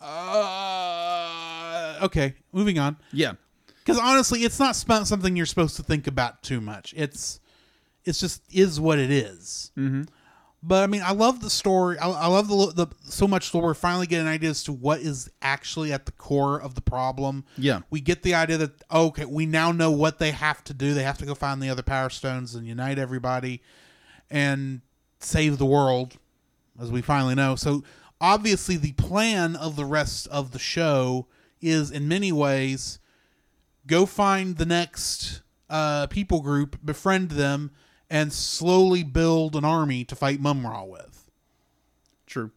uh, 0.00 1.98
okay, 2.02 2.34
moving 2.52 2.78
on. 2.78 2.96
Yeah. 3.12 3.34
Because 3.84 3.98
honestly, 3.98 4.40
it's 4.40 4.58
not 4.58 4.74
something 4.74 5.36
you're 5.36 5.46
supposed 5.46 5.76
to 5.76 5.82
think 5.82 6.06
about 6.06 6.42
too 6.42 6.60
much. 6.60 6.94
It's 6.96 7.40
it's 8.04 8.18
just 8.20 8.42
is 8.52 8.80
what 8.80 8.98
it 8.98 9.10
is. 9.10 9.72
Mm-hmm. 9.76 10.02
But 10.66 10.82
I 10.82 10.86
mean, 10.86 11.02
I 11.04 11.12
love 11.12 11.40
the 11.40 11.50
story. 11.50 11.98
I, 11.98 12.08
I 12.08 12.26
love 12.26 12.48
the, 12.48 12.86
the 12.86 12.86
so 13.02 13.28
much 13.28 13.52
that 13.52 13.58
we're 13.58 13.74
finally 13.74 14.06
getting 14.06 14.26
an 14.26 14.32
idea 14.32 14.48
as 14.48 14.64
to 14.64 14.72
what 14.72 15.00
is 15.00 15.30
actually 15.42 15.92
at 15.92 16.06
the 16.06 16.12
core 16.12 16.58
of 16.58 16.74
the 16.74 16.80
problem. 16.80 17.44
Yeah. 17.58 17.80
we 17.90 18.00
get 18.00 18.22
the 18.22 18.34
idea 18.34 18.56
that 18.56 18.82
okay, 18.90 19.26
we 19.26 19.44
now 19.44 19.72
know 19.72 19.90
what 19.90 20.18
they 20.18 20.30
have 20.30 20.64
to 20.64 20.72
do. 20.74 20.94
They 20.94 21.02
have 21.02 21.18
to 21.18 21.26
go 21.26 21.34
find 21.34 21.62
the 21.62 21.68
other 21.68 21.82
power 21.82 22.08
stones 22.08 22.54
and 22.54 22.66
unite 22.66 22.98
everybody 22.98 23.60
and 24.30 24.80
save 25.18 25.58
the 25.58 25.66
world, 25.66 26.16
as 26.80 26.90
we 26.90 27.02
finally 27.02 27.34
know. 27.34 27.56
So 27.56 27.84
obviously, 28.18 28.76
the 28.76 28.92
plan 28.92 29.56
of 29.56 29.76
the 29.76 29.84
rest 29.84 30.26
of 30.28 30.52
the 30.52 30.58
show 30.58 31.26
is, 31.60 31.90
in 31.90 32.08
many 32.08 32.32
ways, 32.32 32.98
go 33.86 34.06
find 34.06 34.56
the 34.56 34.66
next 34.66 35.42
uh, 35.68 36.06
people 36.06 36.40
group, 36.40 36.78
befriend 36.82 37.32
them, 37.32 37.70
and 38.14 38.32
slowly 38.32 39.02
build 39.02 39.56
an 39.56 39.64
army 39.64 40.04
to 40.04 40.14
fight 40.14 40.40
Mumra 40.40 40.86
with. 40.86 41.28
True. 42.28 42.52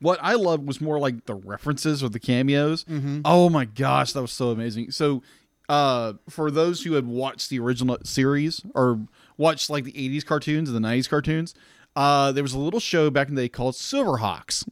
What 0.00 0.18
I 0.22 0.32
loved 0.32 0.66
was 0.66 0.80
more 0.80 0.98
like 0.98 1.26
the 1.26 1.34
references 1.34 2.02
or 2.02 2.08
the 2.08 2.18
cameos. 2.18 2.86
Oh 3.26 3.50
my 3.50 3.66
gosh, 3.66 4.14
that 4.14 4.22
was 4.22 4.32
so 4.32 4.48
amazing. 4.48 4.92
So, 4.92 5.22
uh, 5.68 6.14
for 6.30 6.50
those 6.50 6.84
who 6.84 6.94
had 6.94 7.06
watched 7.06 7.50
the 7.50 7.58
original 7.58 7.98
series 8.02 8.62
or 8.74 9.06
watched 9.36 9.68
like 9.68 9.84
the 9.84 9.92
'80s 9.92 10.24
cartoons 10.24 10.70
and 10.70 10.82
the 10.82 10.88
'90s 10.88 11.08
cartoons, 11.08 11.54
uh, 11.94 12.32
there 12.32 12.42
was 12.42 12.54
a 12.54 12.58
little 12.58 12.80
show 12.80 13.10
back 13.10 13.28
in 13.28 13.34
the 13.34 13.42
day 13.42 13.48
called 13.50 13.74
Silverhawks, 13.74 14.66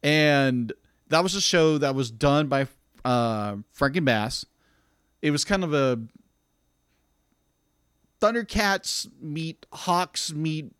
and 0.00 0.72
that 1.08 1.24
was 1.24 1.34
a 1.34 1.40
show 1.40 1.76
that 1.78 1.96
was 1.96 2.12
done 2.12 2.46
by 2.46 2.68
uh, 3.04 3.56
and 3.80 4.04
Bass. 4.04 4.46
It 5.22 5.32
was 5.32 5.44
kind 5.44 5.64
of 5.64 5.74
a 5.74 6.00
Thundercats 8.22 9.08
meet 9.20 9.66
Hawks 9.72 10.32
meet 10.32 10.72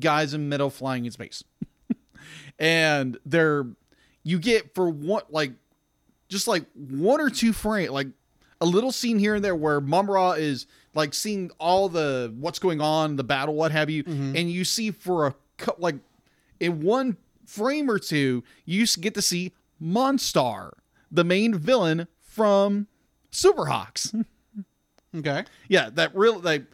guys 0.00 0.34
in 0.34 0.48
metal 0.48 0.68
flying 0.68 1.04
in 1.04 1.12
space. 1.12 1.44
and 2.58 3.16
they're 3.24 3.66
you 4.24 4.38
get 4.40 4.74
for 4.74 4.90
one 4.90 5.22
like 5.30 5.52
just 6.28 6.48
like 6.48 6.64
one 6.74 7.20
or 7.20 7.30
two 7.30 7.52
frame 7.52 7.92
like 7.92 8.08
a 8.60 8.66
little 8.66 8.90
scene 8.90 9.18
here 9.18 9.36
and 9.36 9.44
there 9.44 9.54
where 9.54 9.80
Mumra 9.80 10.36
is 10.36 10.66
like 10.92 11.14
seeing 11.14 11.52
all 11.60 11.88
the 11.88 12.34
what's 12.40 12.58
going 12.58 12.80
on, 12.80 13.14
the 13.14 13.24
battle, 13.24 13.54
what 13.54 13.70
have 13.70 13.88
you, 13.88 14.02
mm-hmm. 14.02 14.34
and 14.34 14.50
you 14.50 14.64
see 14.64 14.90
for 14.90 15.28
a 15.28 15.34
like 15.78 15.94
in 16.58 16.82
one 16.82 17.16
frame 17.46 17.88
or 17.88 18.00
two, 18.00 18.42
you 18.64 18.84
get 19.00 19.14
to 19.14 19.22
see 19.22 19.52
Monstar, 19.80 20.72
the 21.12 21.22
main 21.22 21.54
villain 21.54 22.08
from 22.18 22.88
Superhawks. 23.30 24.24
Okay. 25.16 25.44
Yeah, 25.68 25.88
that 25.94 26.14
real 26.14 26.38
like 26.38 26.64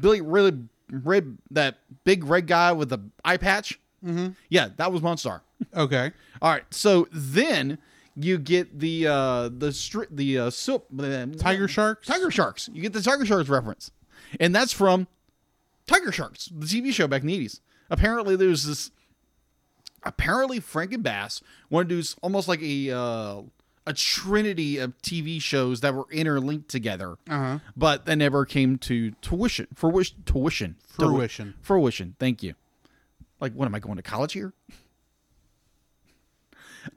Billy 0.00 0.20
really 0.20 0.58
red 0.90 1.38
that 1.50 1.78
big 2.04 2.24
red 2.24 2.46
guy 2.46 2.72
with 2.72 2.88
the 2.90 2.98
eye 3.24 3.36
patch. 3.36 3.78
Mm-hmm. 4.04 4.28
Yeah, 4.48 4.68
that 4.76 4.92
was 4.92 5.00
Monstar. 5.02 5.40
Okay. 5.74 6.12
All 6.42 6.50
right, 6.50 6.64
so 6.70 7.08
then 7.10 7.78
you 8.16 8.38
get 8.38 8.78
the 8.78 9.06
uh 9.06 9.42
the 9.48 9.68
stri- 9.68 10.08
the 10.10 10.38
uh 10.38 10.50
sil- 10.52 10.84
Tiger 11.38 11.68
sharks? 11.68 12.06
Tiger 12.06 12.30
sharks. 12.30 12.68
You 12.72 12.82
get 12.82 12.92
the 12.92 13.00
Tiger 13.02 13.24
Sharks 13.24 13.48
reference, 13.48 13.90
and 14.38 14.54
that's 14.54 14.72
from 14.72 15.06
Tiger 15.86 16.12
Sharks, 16.12 16.46
the 16.46 16.66
TV 16.66 16.92
show 16.92 17.06
back 17.08 17.22
in 17.22 17.28
the 17.28 17.34
eighties. 17.34 17.60
Apparently, 17.90 18.36
there's 18.36 18.64
this. 18.64 18.90
Apparently, 20.02 20.62
Rankin/Bass 20.72 21.40
want 21.70 21.88
to 21.88 22.00
do 22.02 22.08
almost 22.22 22.46
like 22.46 22.60
a 22.62 22.90
uh, 22.90 23.42
a 23.86 23.92
trinity 23.92 24.78
of 24.78 24.96
TV 25.02 25.40
shows 25.40 25.80
that 25.82 25.94
were 25.94 26.06
interlinked 26.10 26.68
together, 26.70 27.16
Uh-huh. 27.28 27.58
but 27.76 28.06
that 28.06 28.16
never 28.16 28.44
came 28.46 28.78
to 28.78 29.10
tuition. 29.20 29.66
Fruition. 29.74 30.16
Tuition. 30.24 30.76
Fruition. 30.88 31.54
Fruition. 31.60 32.16
Thank 32.18 32.42
you. 32.42 32.54
Like, 33.40 33.52
what 33.52 33.66
am 33.66 33.74
I 33.74 33.78
going 33.80 33.96
to 33.96 34.02
college 34.02 34.32
here? 34.32 34.52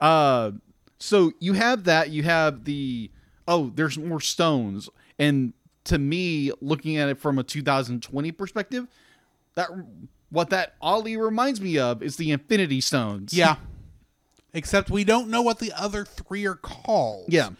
Uh, 0.00 0.52
so 0.98 1.32
you 1.40 1.54
have 1.54 1.84
that. 1.84 2.10
You 2.10 2.22
have 2.22 2.64
the 2.64 3.10
oh, 3.46 3.72
there's 3.74 3.96
more 3.98 4.20
stones, 4.20 4.90
and 5.18 5.54
to 5.84 5.98
me, 5.98 6.52
looking 6.60 6.96
at 6.98 7.08
it 7.08 7.18
from 7.18 7.38
a 7.38 7.42
2020 7.42 8.32
perspective, 8.32 8.86
that 9.54 9.70
what 10.30 10.50
that 10.50 10.74
oddly 10.82 11.16
reminds 11.16 11.60
me 11.60 11.78
of 11.78 12.02
is 12.02 12.16
the 12.16 12.30
Infinity 12.32 12.80
Stones. 12.82 13.32
Yeah. 13.32 13.56
Except 14.54 14.90
we 14.90 15.04
don't 15.04 15.28
know 15.28 15.42
what 15.42 15.58
the 15.58 15.72
other 15.76 16.04
three 16.04 16.46
are 16.46 16.54
called. 16.54 17.26
yeah, 17.28 17.50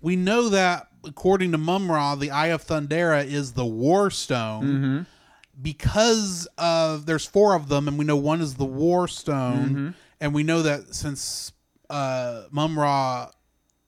We 0.00 0.16
know 0.16 0.48
that 0.48 0.88
according 1.04 1.52
to 1.52 1.58
Mumra, 1.58 2.18
the 2.18 2.30
Eye 2.30 2.48
of 2.48 2.64
Thundera 2.64 3.24
is 3.26 3.52
the 3.52 3.66
War 3.66 4.10
Stone. 4.10 4.64
Mm-hmm. 4.64 5.02
Because 5.60 6.46
of 6.56 7.06
there's 7.06 7.26
four 7.26 7.54
of 7.54 7.68
them, 7.68 7.88
and 7.88 7.98
we 7.98 8.04
know 8.04 8.16
one 8.16 8.40
is 8.40 8.54
the 8.54 8.64
War 8.64 9.08
Stone, 9.08 9.68
Mm-hmm. 9.68 9.88
and 10.20 10.32
we 10.34 10.42
know 10.44 10.62
that 10.62 10.94
since 10.94 11.52
uh, 11.90 12.44
Mumra 12.54 13.30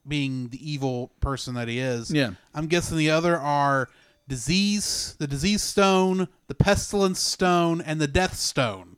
being 0.07 0.49
the 0.49 0.71
evil 0.71 1.11
person 1.21 1.53
that 1.55 1.67
he 1.67 1.79
is, 1.79 2.11
Yeah. 2.11 2.31
I'm 2.53 2.67
guessing 2.67 2.97
the 2.97 3.11
other 3.11 3.37
are 3.37 3.87
disease, 4.27 5.15
the 5.19 5.27
disease 5.27 5.61
stone, 5.63 6.27
the 6.47 6.55
pestilence 6.55 7.19
stone, 7.19 7.81
and 7.81 7.99
the 8.01 8.07
death 8.07 8.35
stone. 8.35 8.97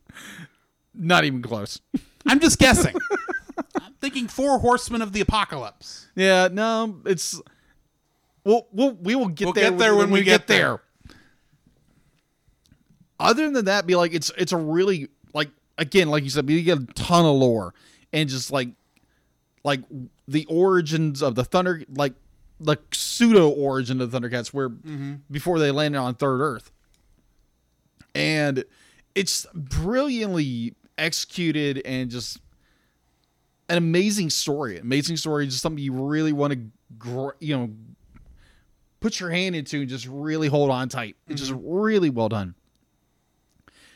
not 0.93 1.23
even 1.25 1.41
close. 1.41 1.79
I'm 2.25 2.39
just 2.39 2.59
guessing. 2.59 2.95
I'm 3.75 3.93
thinking 4.01 4.27
four 4.27 4.59
horsemen 4.59 5.01
of 5.01 5.13
the 5.13 5.21
apocalypse. 5.21 6.07
Yeah, 6.15 6.49
no, 6.51 7.01
it's 7.05 7.41
we'll, 8.43 8.67
we'll 8.71 8.93
we 8.93 9.15
will 9.15 9.29
get 9.29 9.45
We'll 9.45 9.53
there 9.53 9.71
get 9.71 9.79
there 9.79 9.95
when 9.95 10.11
we 10.11 10.23
get 10.23 10.47
there. 10.47 10.81
Other 13.19 13.49
than 13.49 13.65
that, 13.65 13.85
be 13.85 13.95
like 13.95 14.13
it's 14.13 14.31
it's 14.37 14.51
a 14.51 14.57
really 14.57 15.09
like 15.33 15.49
again, 15.77 16.09
like 16.09 16.23
you 16.23 16.29
said, 16.29 16.49
you 16.49 16.61
get 16.61 16.79
a 16.79 16.85
ton 16.93 17.25
of 17.25 17.35
lore 17.35 17.73
and 18.11 18.29
just 18.29 18.51
like 18.51 18.69
like 19.63 19.81
the 20.27 20.45
origins 20.45 21.21
of 21.21 21.35
the 21.35 21.43
thunder, 21.43 21.83
like 21.95 22.13
the 22.59 22.77
pseudo 22.91 23.49
origin 23.49 24.01
of 24.01 24.11
the 24.11 24.19
Thundercats, 24.19 24.47
where 24.47 24.69
mm-hmm. 24.69 25.15
before 25.29 25.59
they 25.59 25.71
landed 25.71 25.97
on 25.97 26.15
Third 26.15 26.41
Earth, 26.41 26.71
and 28.15 28.63
it's 29.15 29.45
brilliantly 29.53 30.75
executed 30.97 31.81
and 31.85 32.09
just 32.09 32.39
an 33.69 33.77
amazing 33.77 34.29
story. 34.29 34.77
Amazing 34.77 35.17
story, 35.17 35.45
just 35.45 35.61
something 35.61 35.83
you 35.83 35.93
really 35.93 36.33
want 36.33 36.53
to, 36.53 36.59
gr- 36.97 37.35
you 37.39 37.57
know, 37.57 37.69
put 38.99 39.19
your 39.19 39.29
hand 39.29 39.55
into 39.55 39.81
and 39.81 39.89
just 39.89 40.07
really 40.07 40.47
hold 40.47 40.69
on 40.69 40.89
tight. 40.89 41.15
It's 41.27 41.41
just 41.41 41.53
mm-hmm. 41.53 41.67
really 41.67 42.09
well 42.09 42.29
done. 42.29 42.55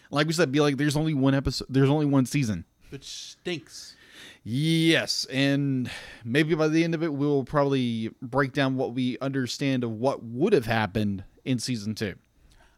Like 0.09 0.27
we 0.27 0.33
said, 0.33 0.51
be 0.51 0.59
like, 0.59 0.77
there's 0.77 0.95
only 0.95 1.13
one 1.13 1.33
episode, 1.33 1.67
there's 1.69 1.89
only 1.89 2.05
one 2.05 2.25
season. 2.25 2.65
Which 2.89 3.03
stinks. 3.03 3.95
Yes, 4.43 5.25
and 5.25 5.91
maybe 6.23 6.55
by 6.55 6.69
the 6.69 6.83
end 6.83 6.95
of 6.95 7.03
it, 7.03 7.13
we'll 7.13 7.43
probably 7.43 8.11
break 8.21 8.53
down 8.53 8.77
what 8.77 8.93
we 8.93 9.17
understand 9.19 9.83
of 9.83 9.91
what 9.91 10.23
would 10.23 10.53
have 10.53 10.65
happened 10.65 11.25
in 11.43 11.59
season 11.59 11.95
two. 11.95 12.15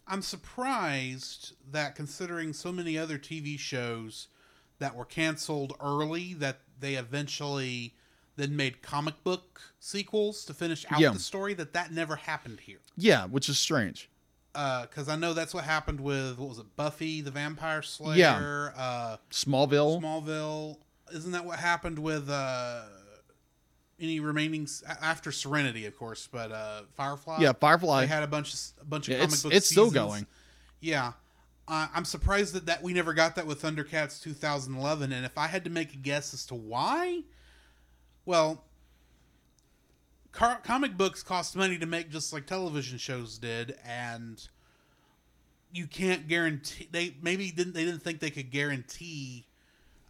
I'm 0.10 0.22
surprised 0.24 1.54
that 1.72 1.96
considering 1.96 2.52
so 2.54 2.72
many 2.72 2.98
other 2.98 3.18
TV 3.18 3.58
shows 3.60 4.28
that 4.80 4.96
were 4.96 5.06
canceled 5.06 5.74
early, 5.80 6.34
that 6.36 6.62
they 6.80 6.96
eventually 6.96 7.94
then 8.36 8.56
made 8.56 8.82
comic 8.82 9.24
book 9.24 9.62
sequels 9.80 10.46
to 10.46 10.54
finish 10.54 10.86
out 10.90 11.00
Yeah. 11.00 11.12
the 11.12 11.20
story, 11.20 11.54
that 11.56 11.74
that 11.74 11.92
never 11.92 12.16
happened 12.16 12.62
here. 12.62 12.80
Yeah, 12.98 13.26
which 13.26 13.50
is 13.50 13.60
strange. 13.60 14.10
Because 14.54 15.08
I 15.10 15.16
know 15.16 15.34
that's 15.34 15.54
what 15.54 15.64
happened 15.66 16.00
with 16.02 16.38
what 16.40 16.50
was 16.50 16.58
it, 16.60 16.76
Buffy 16.76 17.22
the 17.22 17.32
Vampire 17.32 17.82
Slayer, 17.82 18.74
uh, 18.76 19.18
Smallville. 19.32 20.02
Smallville. 20.02 20.78
Isn't 21.14 21.32
that 21.34 21.46
what 21.46 21.60
happened 21.60 22.00
with 22.00 22.30
uh, 22.30 22.84
any 24.00 24.20
remaining 24.20 24.68
after 25.02 25.32
Serenity, 25.32 25.86
of 25.86 25.98
course, 25.98 26.28
but 26.32 26.52
uh, 26.52 26.82
Firefly? 26.96 27.38
yeah, 27.40 27.54
Firefly. 27.54 28.02
They 28.02 28.08
had 28.08 28.24
a 28.24 28.28
bunch 28.28 28.54
of 28.54 28.60
a 28.82 28.86
bunch 28.86 29.08
of 29.08 29.14
Yeah, 29.14 29.20
comic 29.20 29.34
it's 29.34 29.44
book 29.44 29.54
it's 29.54 29.70
still 29.70 29.92
going. 29.92 30.28
Yeah. 30.80 31.14
Uh, 31.68 31.88
I'm 31.94 32.06
surprised 32.06 32.54
that, 32.56 32.66
that 32.66 32.82
we 32.82 32.94
never 32.94 33.14
got 33.14 33.36
that 33.36 33.46
with 33.46 33.62
Thundercats 33.62 34.22
2011. 34.22 35.12
And 35.12 35.26
if 35.26 35.38
I 35.38 35.48
had 35.48 35.64
to 35.66 35.70
make 35.70 35.94
a 35.94 35.98
guess 35.98 36.34
as 36.34 36.46
to 36.48 36.56
why, 36.56 37.22
well, 38.26 38.64
car- 40.32 40.62
comic 40.64 40.98
books 40.98 41.22
cost 41.22 41.56
money 41.56 41.78
to 41.78 41.86
make 41.86 42.10
just 42.10 42.34
like 42.34 42.46
television 42.48 42.98
shows 42.98 43.38
did. 43.38 43.76
And 43.86 44.48
you 45.72 45.86
can't 45.86 46.28
guarantee 46.28 46.88
they 46.92 47.16
maybe 47.22 47.52
didn't 47.52 47.74
they 47.74 47.86
didn't 47.86 48.02
think 48.02 48.20
they 48.20 48.32
could 48.32 48.50
guarantee 48.52 49.46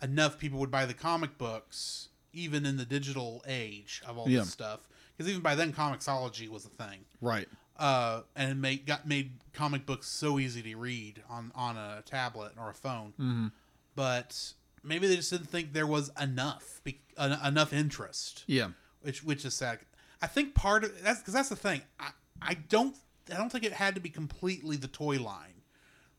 enough 0.02 0.38
people 0.40 0.60
would 0.60 0.72
buy 0.72 0.86
the 0.86 0.94
comic 0.94 1.38
books 1.38 2.09
even 2.34 2.66
in 2.66 2.78
the 2.78 2.86
digital 2.86 3.44
age 3.48 4.02
of 4.06 4.18
all 4.18 4.30
Yeah. 4.30 4.40
this 4.42 4.52
stuff 4.52 4.88
because 5.18 5.30
even 5.30 5.42
by 5.42 5.56
then 5.56 5.74
comiXology 5.74 6.48
was 6.50 6.66
a 6.66 6.70
thing 6.70 7.06
Right. 7.22 7.48
uh, 7.78 8.22
and 8.36 8.52
it 8.52 8.56
made 8.56 8.86
got 8.86 9.08
made 9.08 9.32
comic 9.54 9.86
books 9.86 10.08
so 10.08 10.40
easy 10.40 10.62
to 10.64 10.76
read 10.76 11.24
on 11.30 11.52
on 11.56 11.78
a 11.78 12.04
tablet 12.06 12.54
or 12.58 12.70
a 12.70 12.74
phone. 12.74 13.12
Mm-hmm. 13.20 13.48
But 13.96 14.54
maybe 14.84 15.08
they 15.08 15.16
just 15.18 15.30
didn't 15.32 15.50
think 15.50 15.74
there 15.74 15.88
was 15.88 16.10
enough 16.22 16.82
be, 16.84 17.02
en- 17.18 17.40
enough 17.46 17.74
interest, 17.74 18.44
Yeah. 18.48 18.70
which 19.02 19.24
which 19.24 19.44
is 19.46 19.54
sad. 19.54 19.80
I 20.22 20.28
think 20.28 20.54
part 20.56 20.84
of 20.84 21.02
that's 21.04 21.20
because 21.20 21.34
that's 21.34 21.50
the 21.50 21.56
thing. 21.56 21.82
I 22.00 22.12
I 22.42 22.54
don't 22.54 22.96
I 23.32 23.38
don't 23.38 23.52
think 23.52 23.64
it 23.64 23.74
had 23.74 23.96
to 23.96 24.02
be 24.02 24.10
completely 24.10 24.76
the 24.78 24.88
toy 24.88 25.18
line 25.22 25.62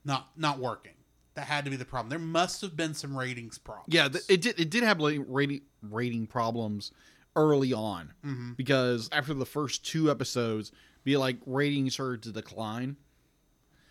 not 0.05 0.31
not 0.37 0.59
working. 0.59 0.94
That 1.40 1.46
had 1.46 1.64
to 1.64 1.70
be 1.70 1.76
the 1.76 1.85
problem. 1.87 2.11
There 2.11 2.18
must 2.18 2.61
have 2.61 2.76
been 2.76 2.92
some 2.92 3.16
ratings 3.16 3.57
problems. 3.57 3.94
Yeah, 3.94 4.09
it 4.29 4.42
did. 4.42 4.61
It 4.61 4.68
did 4.70 4.83
have 4.83 4.98
rating 5.00 5.62
rating 5.83 6.26
problems 6.26 6.92
early 7.35 7.72
on 7.72 8.12
Mm-hmm. 8.26 8.53
because 8.55 9.09
after 9.12 9.33
the 9.33 9.46
first 9.46 9.87
two 9.87 10.11
episodes, 10.11 10.70
be 11.05 11.16
like 11.16 11.38
ratings 11.46 11.94
started 11.94 12.22
to 12.24 12.33
decline. 12.33 12.96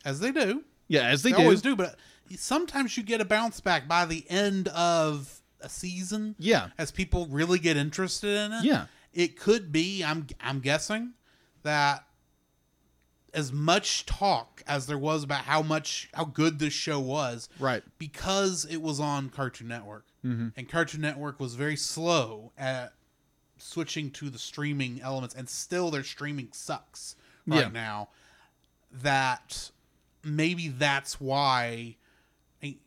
as 0.05 0.19
they 0.19 0.31
do. 0.31 0.63
Yeah, 0.87 1.07
as 1.07 1.23
they, 1.23 1.31
They, 1.31 1.37
do. 1.37 1.43
always 1.43 1.61
do, 1.61 1.75
but 1.75 1.95
sometimes 2.35 2.97
you 2.97 3.03
get 3.03 3.21
a 3.21 3.25
bounce 3.25 3.59
back 3.61 3.87
by 3.87 4.05
the 4.05 4.25
end 4.29 4.67
of 4.69 5.41
a 5.61 5.69
season. 5.69 6.35
Yeah. 6.37 6.67
as 6.77 6.91
people 6.91 7.27
really 7.27 7.59
get 7.59 7.77
interested 7.77 8.29
in 8.45 8.51
it. 8.53 8.63
Yeah. 8.63 8.85
it 9.13 9.39
could 9.39 9.71
be. 9.71 10.03
I'm 10.03 10.27
I'm 10.39 10.59
guessing 10.59 11.13
that 11.63 12.03
as 13.33 13.51
much 13.51 14.05
talk 14.05 14.63
as 14.67 14.87
there 14.87 14.97
was 14.97 15.23
about 15.23 15.41
how 15.45 15.61
much 15.61 16.09
how 16.13 16.25
good 16.25 16.59
this 16.59 16.73
show 16.73 16.99
was, 16.99 17.49
Right. 17.59 17.83
Because 17.97 18.65
it 18.65 18.77
was 18.81 18.99
on 18.99 19.29
Cartoon 19.29 19.67
Network, 19.67 20.05
mm-hmm. 20.25 20.49
and 20.55 20.69
Cartoon 20.69 21.01
Network 21.01 21.39
was 21.39 21.55
very 21.55 21.75
slow 21.75 22.51
at 22.57 22.93
switching 23.57 24.09
to 24.11 24.29
the 24.29 24.39
streaming 24.39 25.01
elements, 25.01 25.35
and 25.35 25.49
still 25.49 25.91
their 25.91 26.03
streaming 26.03 26.49
sucks 26.51 27.15
right 27.45 27.61
Yeah. 27.61 27.69
now. 27.69 28.09
That 28.91 29.71
maybe 30.23 30.67
that's 30.69 31.19
why 31.21 31.95
I 32.61 32.65
mean, 32.65 32.79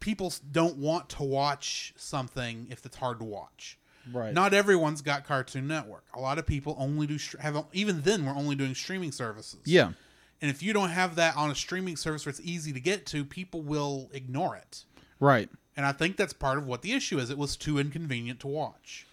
people 0.00 0.32
don't 0.50 0.76
want 0.78 1.08
to 1.10 1.22
watch 1.22 1.94
something 1.96 2.66
if 2.70 2.84
it's 2.84 2.96
hard 2.96 3.18
to 3.20 3.24
watch. 3.24 3.78
Right. 4.12 4.32
Not 4.32 4.54
everyone's 4.54 5.02
got 5.02 5.26
Cartoon 5.26 5.66
Network. 5.66 6.04
A 6.14 6.20
lot 6.20 6.38
of 6.38 6.46
people 6.46 6.76
only 6.78 7.06
do 7.06 7.18
have 7.40 7.64
even 7.72 8.02
then 8.02 8.26
we're 8.26 8.34
only 8.34 8.54
doing 8.54 8.74
streaming 8.74 9.12
services. 9.12 9.60
Yeah. 9.64 9.92
And 10.40 10.50
if 10.50 10.62
you 10.62 10.72
don't 10.72 10.90
have 10.90 11.16
that 11.16 11.36
on 11.36 11.50
a 11.50 11.54
streaming 11.54 11.96
service 11.96 12.26
where 12.26 12.30
it's 12.30 12.40
easy 12.42 12.72
to 12.72 12.80
get 12.80 13.06
to, 13.06 13.24
people 13.24 13.62
will 13.62 14.10
ignore 14.12 14.56
it. 14.56 14.84
Right. 15.20 15.48
And 15.76 15.86
I 15.86 15.92
think 15.92 16.16
that's 16.16 16.32
part 16.32 16.58
of 16.58 16.66
what 16.66 16.82
the 16.82 16.92
issue 16.92 17.18
is. 17.18 17.30
It 17.30 17.38
was 17.38 17.56
too 17.56 17.78
inconvenient 17.78 18.40
to 18.40 18.46
watch. 18.46 19.06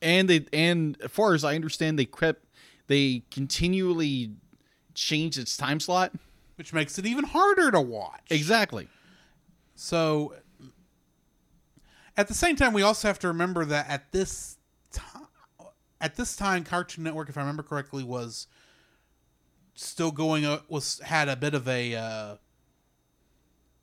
And 0.00 0.28
they 0.28 0.46
and 0.52 0.96
as 1.02 1.10
far 1.10 1.34
as 1.34 1.44
I 1.44 1.54
understand, 1.54 1.98
they 1.98 2.04
crept 2.04 2.44
they 2.86 3.22
continually 3.30 4.32
changed 4.94 5.38
its 5.38 5.56
time 5.56 5.80
slot. 5.80 6.12
Which 6.56 6.72
makes 6.72 6.98
it 6.98 7.06
even 7.06 7.24
harder 7.24 7.70
to 7.70 7.80
watch. 7.80 8.22
Exactly. 8.30 8.88
So 9.76 10.34
at 12.18 12.28
the 12.28 12.34
same 12.34 12.56
time 12.56 12.74
we 12.74 12.82
also 12.82 13.08
have 13.08 13.18
to 13.20 13.28
remember 13.28 13.64
that 13.64 13.88
at 13.88 14.12
this 14.12 14.58
time 14.92 15.26
at 16.00 16.16
this 16.16 16.36
time 16.36 16.64
Cartoon 16.64 17.04
Network 17.04 17.28
if 17.30 17.36
I 17.38 17.40
remember 17.40 17.62
correctly 17.62 18.04
was 18.04 18.46
still 19.74 20.10
going 20.10 20.44
uh, 20.44 20.60
was 20.68 20.98
had 21.04 21.28
a 21.28 21.36
bit 21.36 21.54
of 21.54 21.66
a 21.68 21.94
uh 21.94 22.34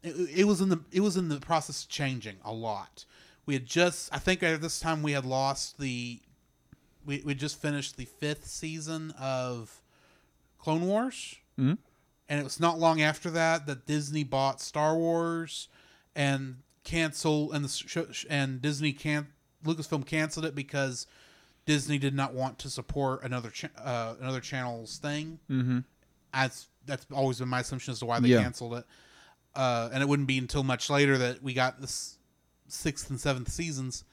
it, 0.03 0.39
it 0.39 0.43
was 0.45 0.61
in 0.61 0.69
the 0.69 0.81
it 0.91 0.99
was 1.01 1.17
in 1.17 1.29
the 1.29 1.39
process 1.39 1.83
of 1.83 1.89
changing 1.89 2.35
a 2.43 2.53
lot. 2.53 3.05
We 3.45 3.53
had 3.55 3.65
just 3.65 4.13
I 4.13 4.19
think 4.19 4.43
at 4.43 4.61
this 4.61 4.79
time 4.79 5.01
we 5.01 5.13
had 5.13 5.25
lost 5.25 5.79
the 5.79 6.19
we 7.05 7.21
we 7.25 7.33
just 7.35 7.59
finished 7.61 7.97
the 7.97 8.07
5th 8.21 8.45
season 8.45 9.11
of 9.19 9.81
Clone 10.59 10.85
Wars. 10.85 11.35
Mhm. 11.57 11.77
And 12.27 12.39
it 12.39 12.43
was 12.43 12.59
not 12.59 12.79
long 12.79 13.01
after 13.01 13.29
that 13.31 13.65
that 13.67 13.85
Disney 13.85 14.23
bought 14.23 14.59
Star 14.59 14.95
Wars 14.95 15.69
and 16.15 16.57
cancel 16.85 17.51
and 17.51 17.65
the 17.65 17.69
sh- 18.13 18.25
and 18.29 18.61
Disney 18.61 18.93
can't 18.93 19.27
Lucasfilm 19.65 20.05
canceled 20.05 20.45
it 20.45 20.55
because 20.55 21.05
Disney 21.65 21.97
did 21.97 22.13
not 22.15 22.33
want 22.33 22.59
to 22.59 22.69
support 22.69 23.23
another 23.23 23.49
cha- 23.49 23.67
uh, 23.77 24.15
another 24.21 24.39
channel's 24.39 24.97
thing. 24.99 25.39
Mm-hmm. 25.49 25.79
As 26.33 26.67
that's 26.85 27.05
always 27.11 27.39
been 27.39 27.49
my 27.49 27.59
assumption 27.61 27.91
as 27.91 27.99
to 27.99 28.05
why 28.05 28.19
they 28.21 28.29
Yeah. 28.29 28.41
canceled 28.41 28.75
it. 28.75 28.85
Uh, 29.55 29.89
and 29.91 30.01
it 30.03 30.07
wouldn't 30.07 30.27
be 30.27 30.37
until 30.37 30.63
much 30.63 30.89
later 30.89 31.17
that 31.17 31.41
we 31.43 31.53
got 31.53 31.81
this 31.81 32.17
sixth 32.67 33.09
and 33.09 33.19
seventh 33.19 33.49
seasons. 33.51 34.03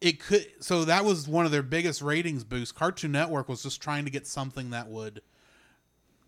It 0.00 0.18
could 0.20 0.46
so 0.60 0.84
that 0.84 1.04
was 1.04 1.28
one 1.28 1.46
of 1.46 1.52
their 1.52 1.62
biggest 1.62 2.02
ratings 2.02 2.42
boosts. 2.44 2.72
Cartoon 2.72 3.12
Network 3.12 3.48
was 3.48 3.62
just 3.62 3.80
trying 3.80 4.04
to 4.04 4.10
get 4.10 4.26
something 4.26 4.70
that 4.70 4.88
would 4.88 5.22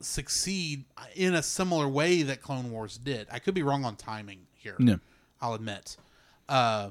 succeed 0.01 0.85
in 1.15 1.35
a 1.35 1.43
similar 1.43 1.89
way 1.89 2.23
that 2.23 2.43
Clone 2.43 2.71
Wars 2.71 2.99
did. 2.99 3.27
I 3.31 3.39
could 3.39 3.55
be 3.55 3.63
wrong 3.63 3.85
on 3.85 3.97
timing 3.97 4.47
here. 4.55 4.77
No. 4.79 4.99
I'll 5.41 5.55
admit. 5.55 5.97
Uh, 6.49 6.91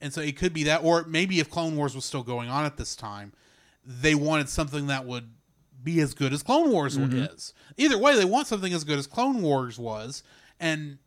and 0.00 0.12
so 0.12 0.20
it 0.20 0.36
could 0.36 0.52
be 0.52 0.64
that, 0.64 0.82
or 0.82 1.04
maybe 1.04 1.40
if 1.40 1.50
Clone 1.50 1.76
Wars 1.76 1.94
was 1.94 2.04
still 2.04 2.22
going 2.22 2.48
on 2.48 2.64
at 2.64 2.76
this 2.76 2.96
time, 2.96 3.32
they 3.84 4.14
wanted 4.14 4.48
something 4.48 4.86
that 4.86 5.04
would 5.04 5.30
be 5.82 6.00
as 6.00 6.14
good 6.14 6.32
as 6.32 6.42
Clone 6.42 6.70
Wars 6.70 6.96
is. 6.96 7.54
Either 7.76 7.98
way, 7.98 8.16
they 8.16 8.24
want 8.24 8.46
something 8.46 8.72
as 8.72 8.84
good 8.84 8.98
as 8.98 9.06
Clone 9.06 9.42
Wars 9.42 9.78
was, 9.78 10.22
and 10.58 10.98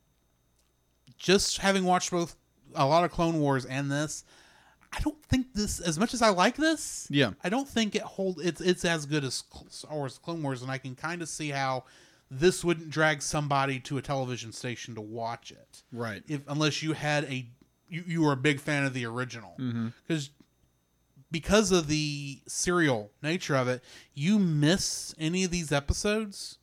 just 1.18 1.60
having 1.60 1.86
watched 1.86 2.12
both 2.12 2.36
a 2.76 2.86
lot 2.86 3.04
of 3.04 3.12
Clone 3.12 3.39
Wars 3.39 3.66
and 3.66 3.92
this, 3.92 4.24
I 4.92 5.00
don't 5.00 5.24
think 5.26 5.54
this 5.54 5.80
as 5.80 5.98
much 5.98 6.13
as 6.13 6.22
I 6.22 6.30
like 6.30 6.56
this. 6.56 7.08
Yeah. 7.10 7.32
I 7.44 7.50
don't 7.50 7.68
think 7.68 7.96
it 7.96 8.04
hold 8.04 8.42
it's 8.44 8.62
it's 8.62 8.86
as 8.86 9.06
good 9.06 9.24
as 9.24 9.44
Star 9.70 9.96
Wars 9.96 10.20
Clone 10.20 10.44
Wars, 10.44 10.62
and 10.62 10.70
I 10.72 10.78
can 10.78 10.96
kind 10.96 11.22
of 11.22 11.30
see 11.30 11.50
how 11.50 11.86
this 12.39 12.63
wouldn't 12.63 12.89
drag 12.89 13.22
somebody 13.22 13.80
to 13.82 13.98
a 13.98 14.02
television 14.02 14.52
station 14.52 14.96
to 14.96 15.02
watch 15.02 15.52
it. 15.52 15.84
Right. 15.91 16.24
if 16.28 16.41
unless 16.48 16.82
you 16.84 16.93
had 16.93 17.26
a 17.26 17.48
you, 17.89 18.04
you 18.08 18.22
were 18.24 18.32
a 18.32 18.38
big 18.38 18.60
fan 18.60 18.86
of 18.86 18.93
the 18.93 19.06
original. 19.06 19.56
Mm-hmm. 19.60 19.89
Because 20.08 20.30
because 21.32 21.72
of 21.72 21.88
the 21.88 22.39
serial 22.48 23.12
nature 23.24 23.56
of 23.56 23.67
it 23.67 23.84
you 24.13 24.38
miss 24.38 25.15
any 25.17 25.43
of 25.43 25.52
these 25.52 25.72
episodes 25.72 26.60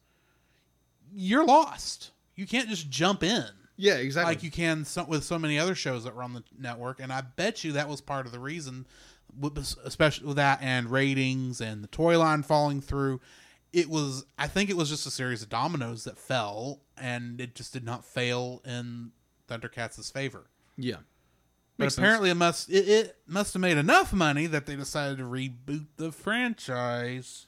you're 1.13 1.45
lost. 1.45 2.13
You 2.37 2.47
can't 2.47 2.69
just 2.69 2.89
jump 2.89 3.23
in. 3.25 3.45
Yeah, 3.77 3.95
exactly. 3.95 4.35
like 4.35 4.43
you 4.43 4.51
can 4.51 4.85
so, 4.85 5.05
with 5.05 5.25
so 5.25 5.39
many 5.39 5.59
other 5.59 5.75
shows 5.75 6.05
that 6.05 6.15
were 6.15 6.23
on 6.23 6.35
the 6.35 6.45
network 6.59 7.01
and 7.01 7.11
i 7.11 7.23
bet 7.23 7.65
you 7.65 7.73
that 7.73 7.89
was 7.89 8.03
part 8.03 8.27
of 8.27 8.33
the 8.33 8.39
reason 8.39 8.87
especially 9.85 10.27
with 10.27 10.37
that 10.37 10.61
and 10.61 10.91
ratings 10.91 11.61
and 11.61 11.83
the 11.83 11.89
toy 11.89 12.19
line 12.19 12.43
falling 12.43 12.81
through 12.83 13.21
it 13.73 13.89
was 13.89 14.25
i 14.39 14.47
think 14.47 14.69
it 14.71 14.77
was 14.77 14.89
just 14.89 15.07
a 15.07 15.11
series 15.11 15.43
of 15.43 15.49
dominoes 15.49 16.05
that 16.05 16.19
fell 16.19 16.81
and 16.97 17.41
it 17.41 17.55
just 17.55 17.73
did 17.73 17.85
not 17.85 18.05
fail 18.05 18.61
in 18.65 19.11
thundercats' 19.49 20.13
favor 20.13 20.47
yeah. 20.77 20.97
but 21.77 21.85
Makes 21.85 21.95
sense. 21.95 21.99
apparently 22.05 22.31
it 22.31 22.35
must 22.35 22.71
it, 22.71 22.89
it 22.89 23.17
must 23.27 23.53
have 23.55 23.61
made 23.61 23.77
enough 23.79 24.13
money 24.13 24.47
that 24.47 24.67
they 24.67 24.77
decided 24.77 25.19
to 25.19 25.25
reboot 25.25 25.87
the 25.97 26.11
franchise 26.13 27.47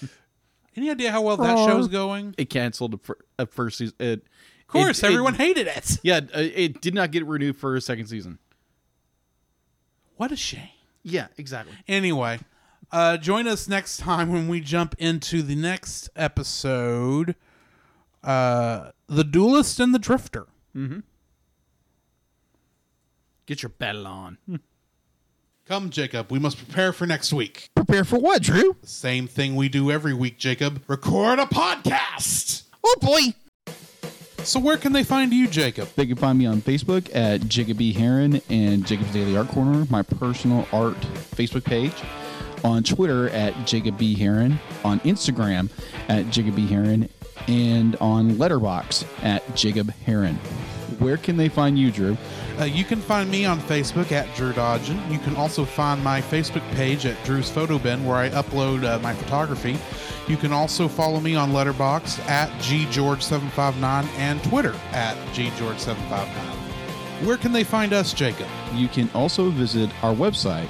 any 0.76 0.90
idea 0.90 1.10
how 1.12 1.22
well 1.22 1.36
that 1.36 1.56
show's 1.56 1.88
going 1.88 2.34
it 2.38 2.50
canceled 2.50 2.98
a 3.38 3.46
first 3.46 3.78
season. 3.78 3.94
It, 3.98 4.24
of 4.62 4.66
course 4.68 5.02
it- 5.02 5.06
it- 5.06 5.10
everyone 5.10 5.34
hated 5.34 5.66
it 5.66 5.98
yeah, 6.02 6.16
uh, 6.34 6.40
it 6.40 6.80
did 6.80 6.94
not 6.94 7.10
get 7.10 7.26
renewed 7.26 7.56
for 7.56 7.76
a 7.76 7.80
second 7.80 8.06
season. 8.06 8.38
what 10.16 10.32
a 10.32 10.36
shame 10.36 10.68
Yeah, 11.02 11.26
exactly. 11.36 11.74
Anyway, 11.88 12.40
uh, 12.94 13.16
join 13.16 13.48
us 13.48 13.66
next 13.68 13.96
time 13.98 14.30
when 14.30 14.46
we 14.46 14.60
jump 14.60 14.94
into 14.98 15.42
the 15.42 15.56
next 15.56 16.08
episode 16.14 17.34
uh, 18.22 18.90
The 19.08 19.24
Duelist 19.24 19.80
and 19.80 19.92
the 19.92 19.98
Drifter. 19.98 20.46
Get 23.46 23.62
your 23.62 23.70
battle 23.70 24.06
on. 24.06 24.38
Come, 25.66 25.90
Jacob. 25.90 26.30
We 26.30 26.38
must 26.38 26.56
prepare 26.56 26.92
for 26.92 27.04
next 27.04 27.32
week. 27.32 27.68
Prepare 27.74 28.04
for 28.04 28.18
what, 28.18 28.42
Drew? 28.42 28.76
The 28.80 28.86
same 28.86 29.26
thing 29.26 29.56
we 29.56 29.68
do 29.68 29.90
every 29.90 30.14
week, 30.14 30.38
Jacob. 30.38 30.82
Record 30.86 31.40
a 31.40 31.46
podcast. 31.46 32.62
Oh 32.84 32.96
boy. 33.00 33.34
So, 34.44 34.60
where 34.60 34.76
can 34.76 34.92
they 34.92 35.04
find 35.04 35.32
you, 35.32 35.48
Jacob? 35.48 35.88
They 35.96 36.06
can 36.06 36.16
find 36.16 36.38
me 36.38 36.46
on 36.46 36.60
Facebook 36.60 37.10
at 37.14 37.48
Jacob 37.48 37.78
B. 37.78 37.92
Heron 37.94 38.40
and 38.50 38.86
Jacob's 38.86 39.12
Daily 39.12 39.36
Art 39.36 39.48
Corner, 39.48 39.86
my 39.90 40.02
personal 40.02 40.68
art 40.70 41.00
Facebook 41.34 41.64
page. 41.64 41.94
On 42.64 42.82
Twitter 42.82 43.28
at 43.28 43.66
Jacob 43.66 43.98
B. 43.98 44.14
Heron, 44.14 44.58
on 44.84 44.98
Instagram 45.00 45.70
at 46.08 46.30
Jacob 46.30 46.56
B. 46.56 46.66
Heron, 46.66 47.08
and 47.46 47.94
on 47.96 48.32
Letterboxd 48.32 49.06
at 49.22 49.54
Jacob 49.54 49.92
Heron. 50.06 50.36
Where 50.98 51.16
can 51.16 51.36
they 51.36 51.48
find 51.48 51.78
you, 51.78 51.90
Drew? 51.90 52.16
Uh, 52.58 52.64
you 52.64 52.84
can 52.84 53.00
find 53.00 53.30
me 53.30 53.44
on 53.44 53.60
Facebook 53.60 54.12
at 54.12 54.34
Drew 54.36 54.52
Dodgen. 54.52 55.10
You 55.10 55.18
can 55.18 55.34
also 55.36 55.64
find 55.64 56.02
my 56.02 56.20
Facebook 56.20 56.68
page 56.74 57.04
at 57.04 57.22
Drew's 57.24 57.50
Photo 57.50 57.78
Bin, 57.78 58.04
where 58.04 58.16
I 58.16 58.30
upload 58.30 58.84
uh, 58.84 58.98
my 59.00 59.12
photography. 59.12 59.76
You 60.28 60.36
can 60.36 60.52
also 60.52 60.88
follow 60.88 61.20
me 61.20 61.34
on 61.34 61.52
Letterboxd 61.52 62.20
at 62.28 62.48
ggeorge759 62.62 64.06
and 64.18 64.42
Twitter 64.44 64.74
at 64.92 65.16
ggeorge759. 65.34 66.54
Where 67.26 67.36
can 67.36 67.52
they 67.52 67.64
find 67.64 67.92
us, 67.92 68.12
Jacob? 68.12 68.46
You 68.74 68.88
can 68.88 69.10
also 69.14 69.50
visit 69.50 69.90
our 70.02 70.14
website, 70.14 70.68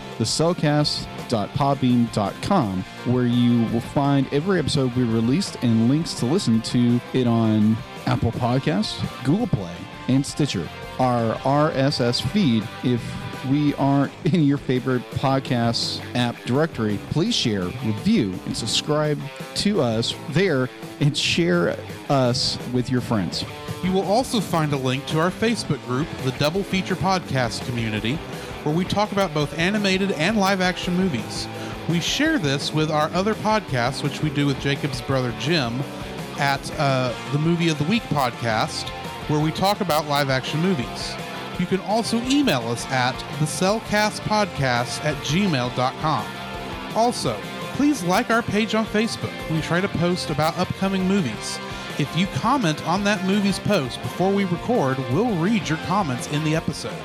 thecellcast.podbean.com, 1.29 2.83
where 3.13 3.27
you 3.27 3.65
will 3.73 3.81
find 3.81 4.33
every 4.33 4.59
episode 4.59 4.95
we 4.97 5.05
released 5.05 5.57
and 5.63 5.89
links 5.89 6.15
to 6.15 6.27
listen 6.27 6.61
to 6.63 7.01
it 7.13 7.27
on 7.27 7.77
Apple 8.07 8.33
Podcasts, 8.33 9.03
Google 9.25 9.47
Play, 9.47 9.75
and 10.09 10.25
Stitcher. 10.25 10.69
Our 10.99 11.35
RSS 11.37 12.23
feed, 12.31 12.67
if 12.83 13.03
we 13.51 13.75
aren't 13.75 14.13
in 14.33 14.43
your 14.45 14.59
favorite 14.59 15.03
podcast 15.13 16.03
app 16.15 16.37
directory, 16.45 16.99
please 17.11 17.35
share, 17.35 17.65
review, 17.65 18.35
and 18.47 18.57
subscribe 18.57 19.19
to 19.57 19.81
us 19.81 20.15
there 20.31 20.69
and 21.01 21.17
share 21.17 21.77
us 22.09 22.59
with 22.73 22.91
your 22.91 23.01
friends. 23.01 23.45
You 23.83 23.93
will 23.93 24.05
also 24.05 24.41
find 24.41 24.73
a 24.73 24.79
link 24.79 25.05
to 25.09 25.21
our 25.21 25.31
Facebook 25.31 25.85
group, 25.85 26.09
the 26.25 26.31
Double 26.33 26.63
Feature 26.63 26.97
Podcast 26.97 27.67
Community, 27.67 28.19
where 28.65 28.75
we 28.75 28.85
talk 28.85 29.13
about 29.13 29.33
both 29.33 29.57
animated 29.59 30.11
and 30.13 30.37
live 30.37 30.61
action 30.61 30.95
movies. 30.95 31.47
We 31.89 32.01
share 32.01 32.39
this 32.39 32.73
with 32.73 32.91
our 32.91 33.11
other 33.13 33.35
podcasts, 33.35 34.03
which 34.03 34.23
we 34.23 34.31
do 34.31 34.47
with 34.47 34.59
Jacob's 34.61 35.03
brother 35.03 35.35
Jim 35.39 35.81
at 36.39 36.79
uh, 36.81 37.15
the 37.33 37.39
Movie 37.39 37.69
of 37.69 37.79
the 37.79 37.85
Week 37.85 38.03
podcast, 38.05 38.89
where 39.29 39.41
we 39.41 39.53
talk 39.53 39.81
about 39.81 40.09
live 40.09 40.31
action 40.31 40.61
movies. 40.61 41.15
You 41.59 41.67
can 41.67 41.81
also 41.81 42.21
email 42.23 42.67
us 42.69 42.85
at 42.87 43.17
the 43.39 43.47
at 45.05 45.17
gmail.com. 45.17 46.27
Also, 46.97 47.41
please 47.75 48.03
like 48.05 48.31
our 48.31 48.43
page 48.43 48.75
on 48.75 48.87
Facebook. 48.87 49.33
We 49.51 49.61
try 49.61 49.81
to 49.81 49.89
post 49.89 50.31
about 50.31 50.59
upcoming 50.59 51.07
movies. 51.07 51.59
If 51.99 52.17
you 52.17 52.27
comment 52.35 52.85
on 52.89 53.05
that 53.05 53.25
movie's 53.25 53.59
post 53.61 54.03
before 54.03 54.33
we 54.33 54.45
record, 54.47 54.99
we'll 55.13 55.37
read 55.37 55.69
your 55.69 55.79
comments 55.79 56.27
in 56.33 56.43
the 56.43 56.57
episode. 56.57 56.99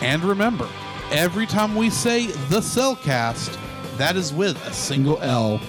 And 0.00 0.22
remember, 0.22 0.68
every 1.10 1.46
time 1.46 1.74
we 1.74 1.90
say 1.90 2.26
the 2.26 2.60
Cellcast, 2.60 3.58
that 3.96 4.16
is 4.16 4.32
with 4.32 4.56
a 4.66 4.72
single 4.72 4.94
Single 4.94 5.18
L. 5.22 5.60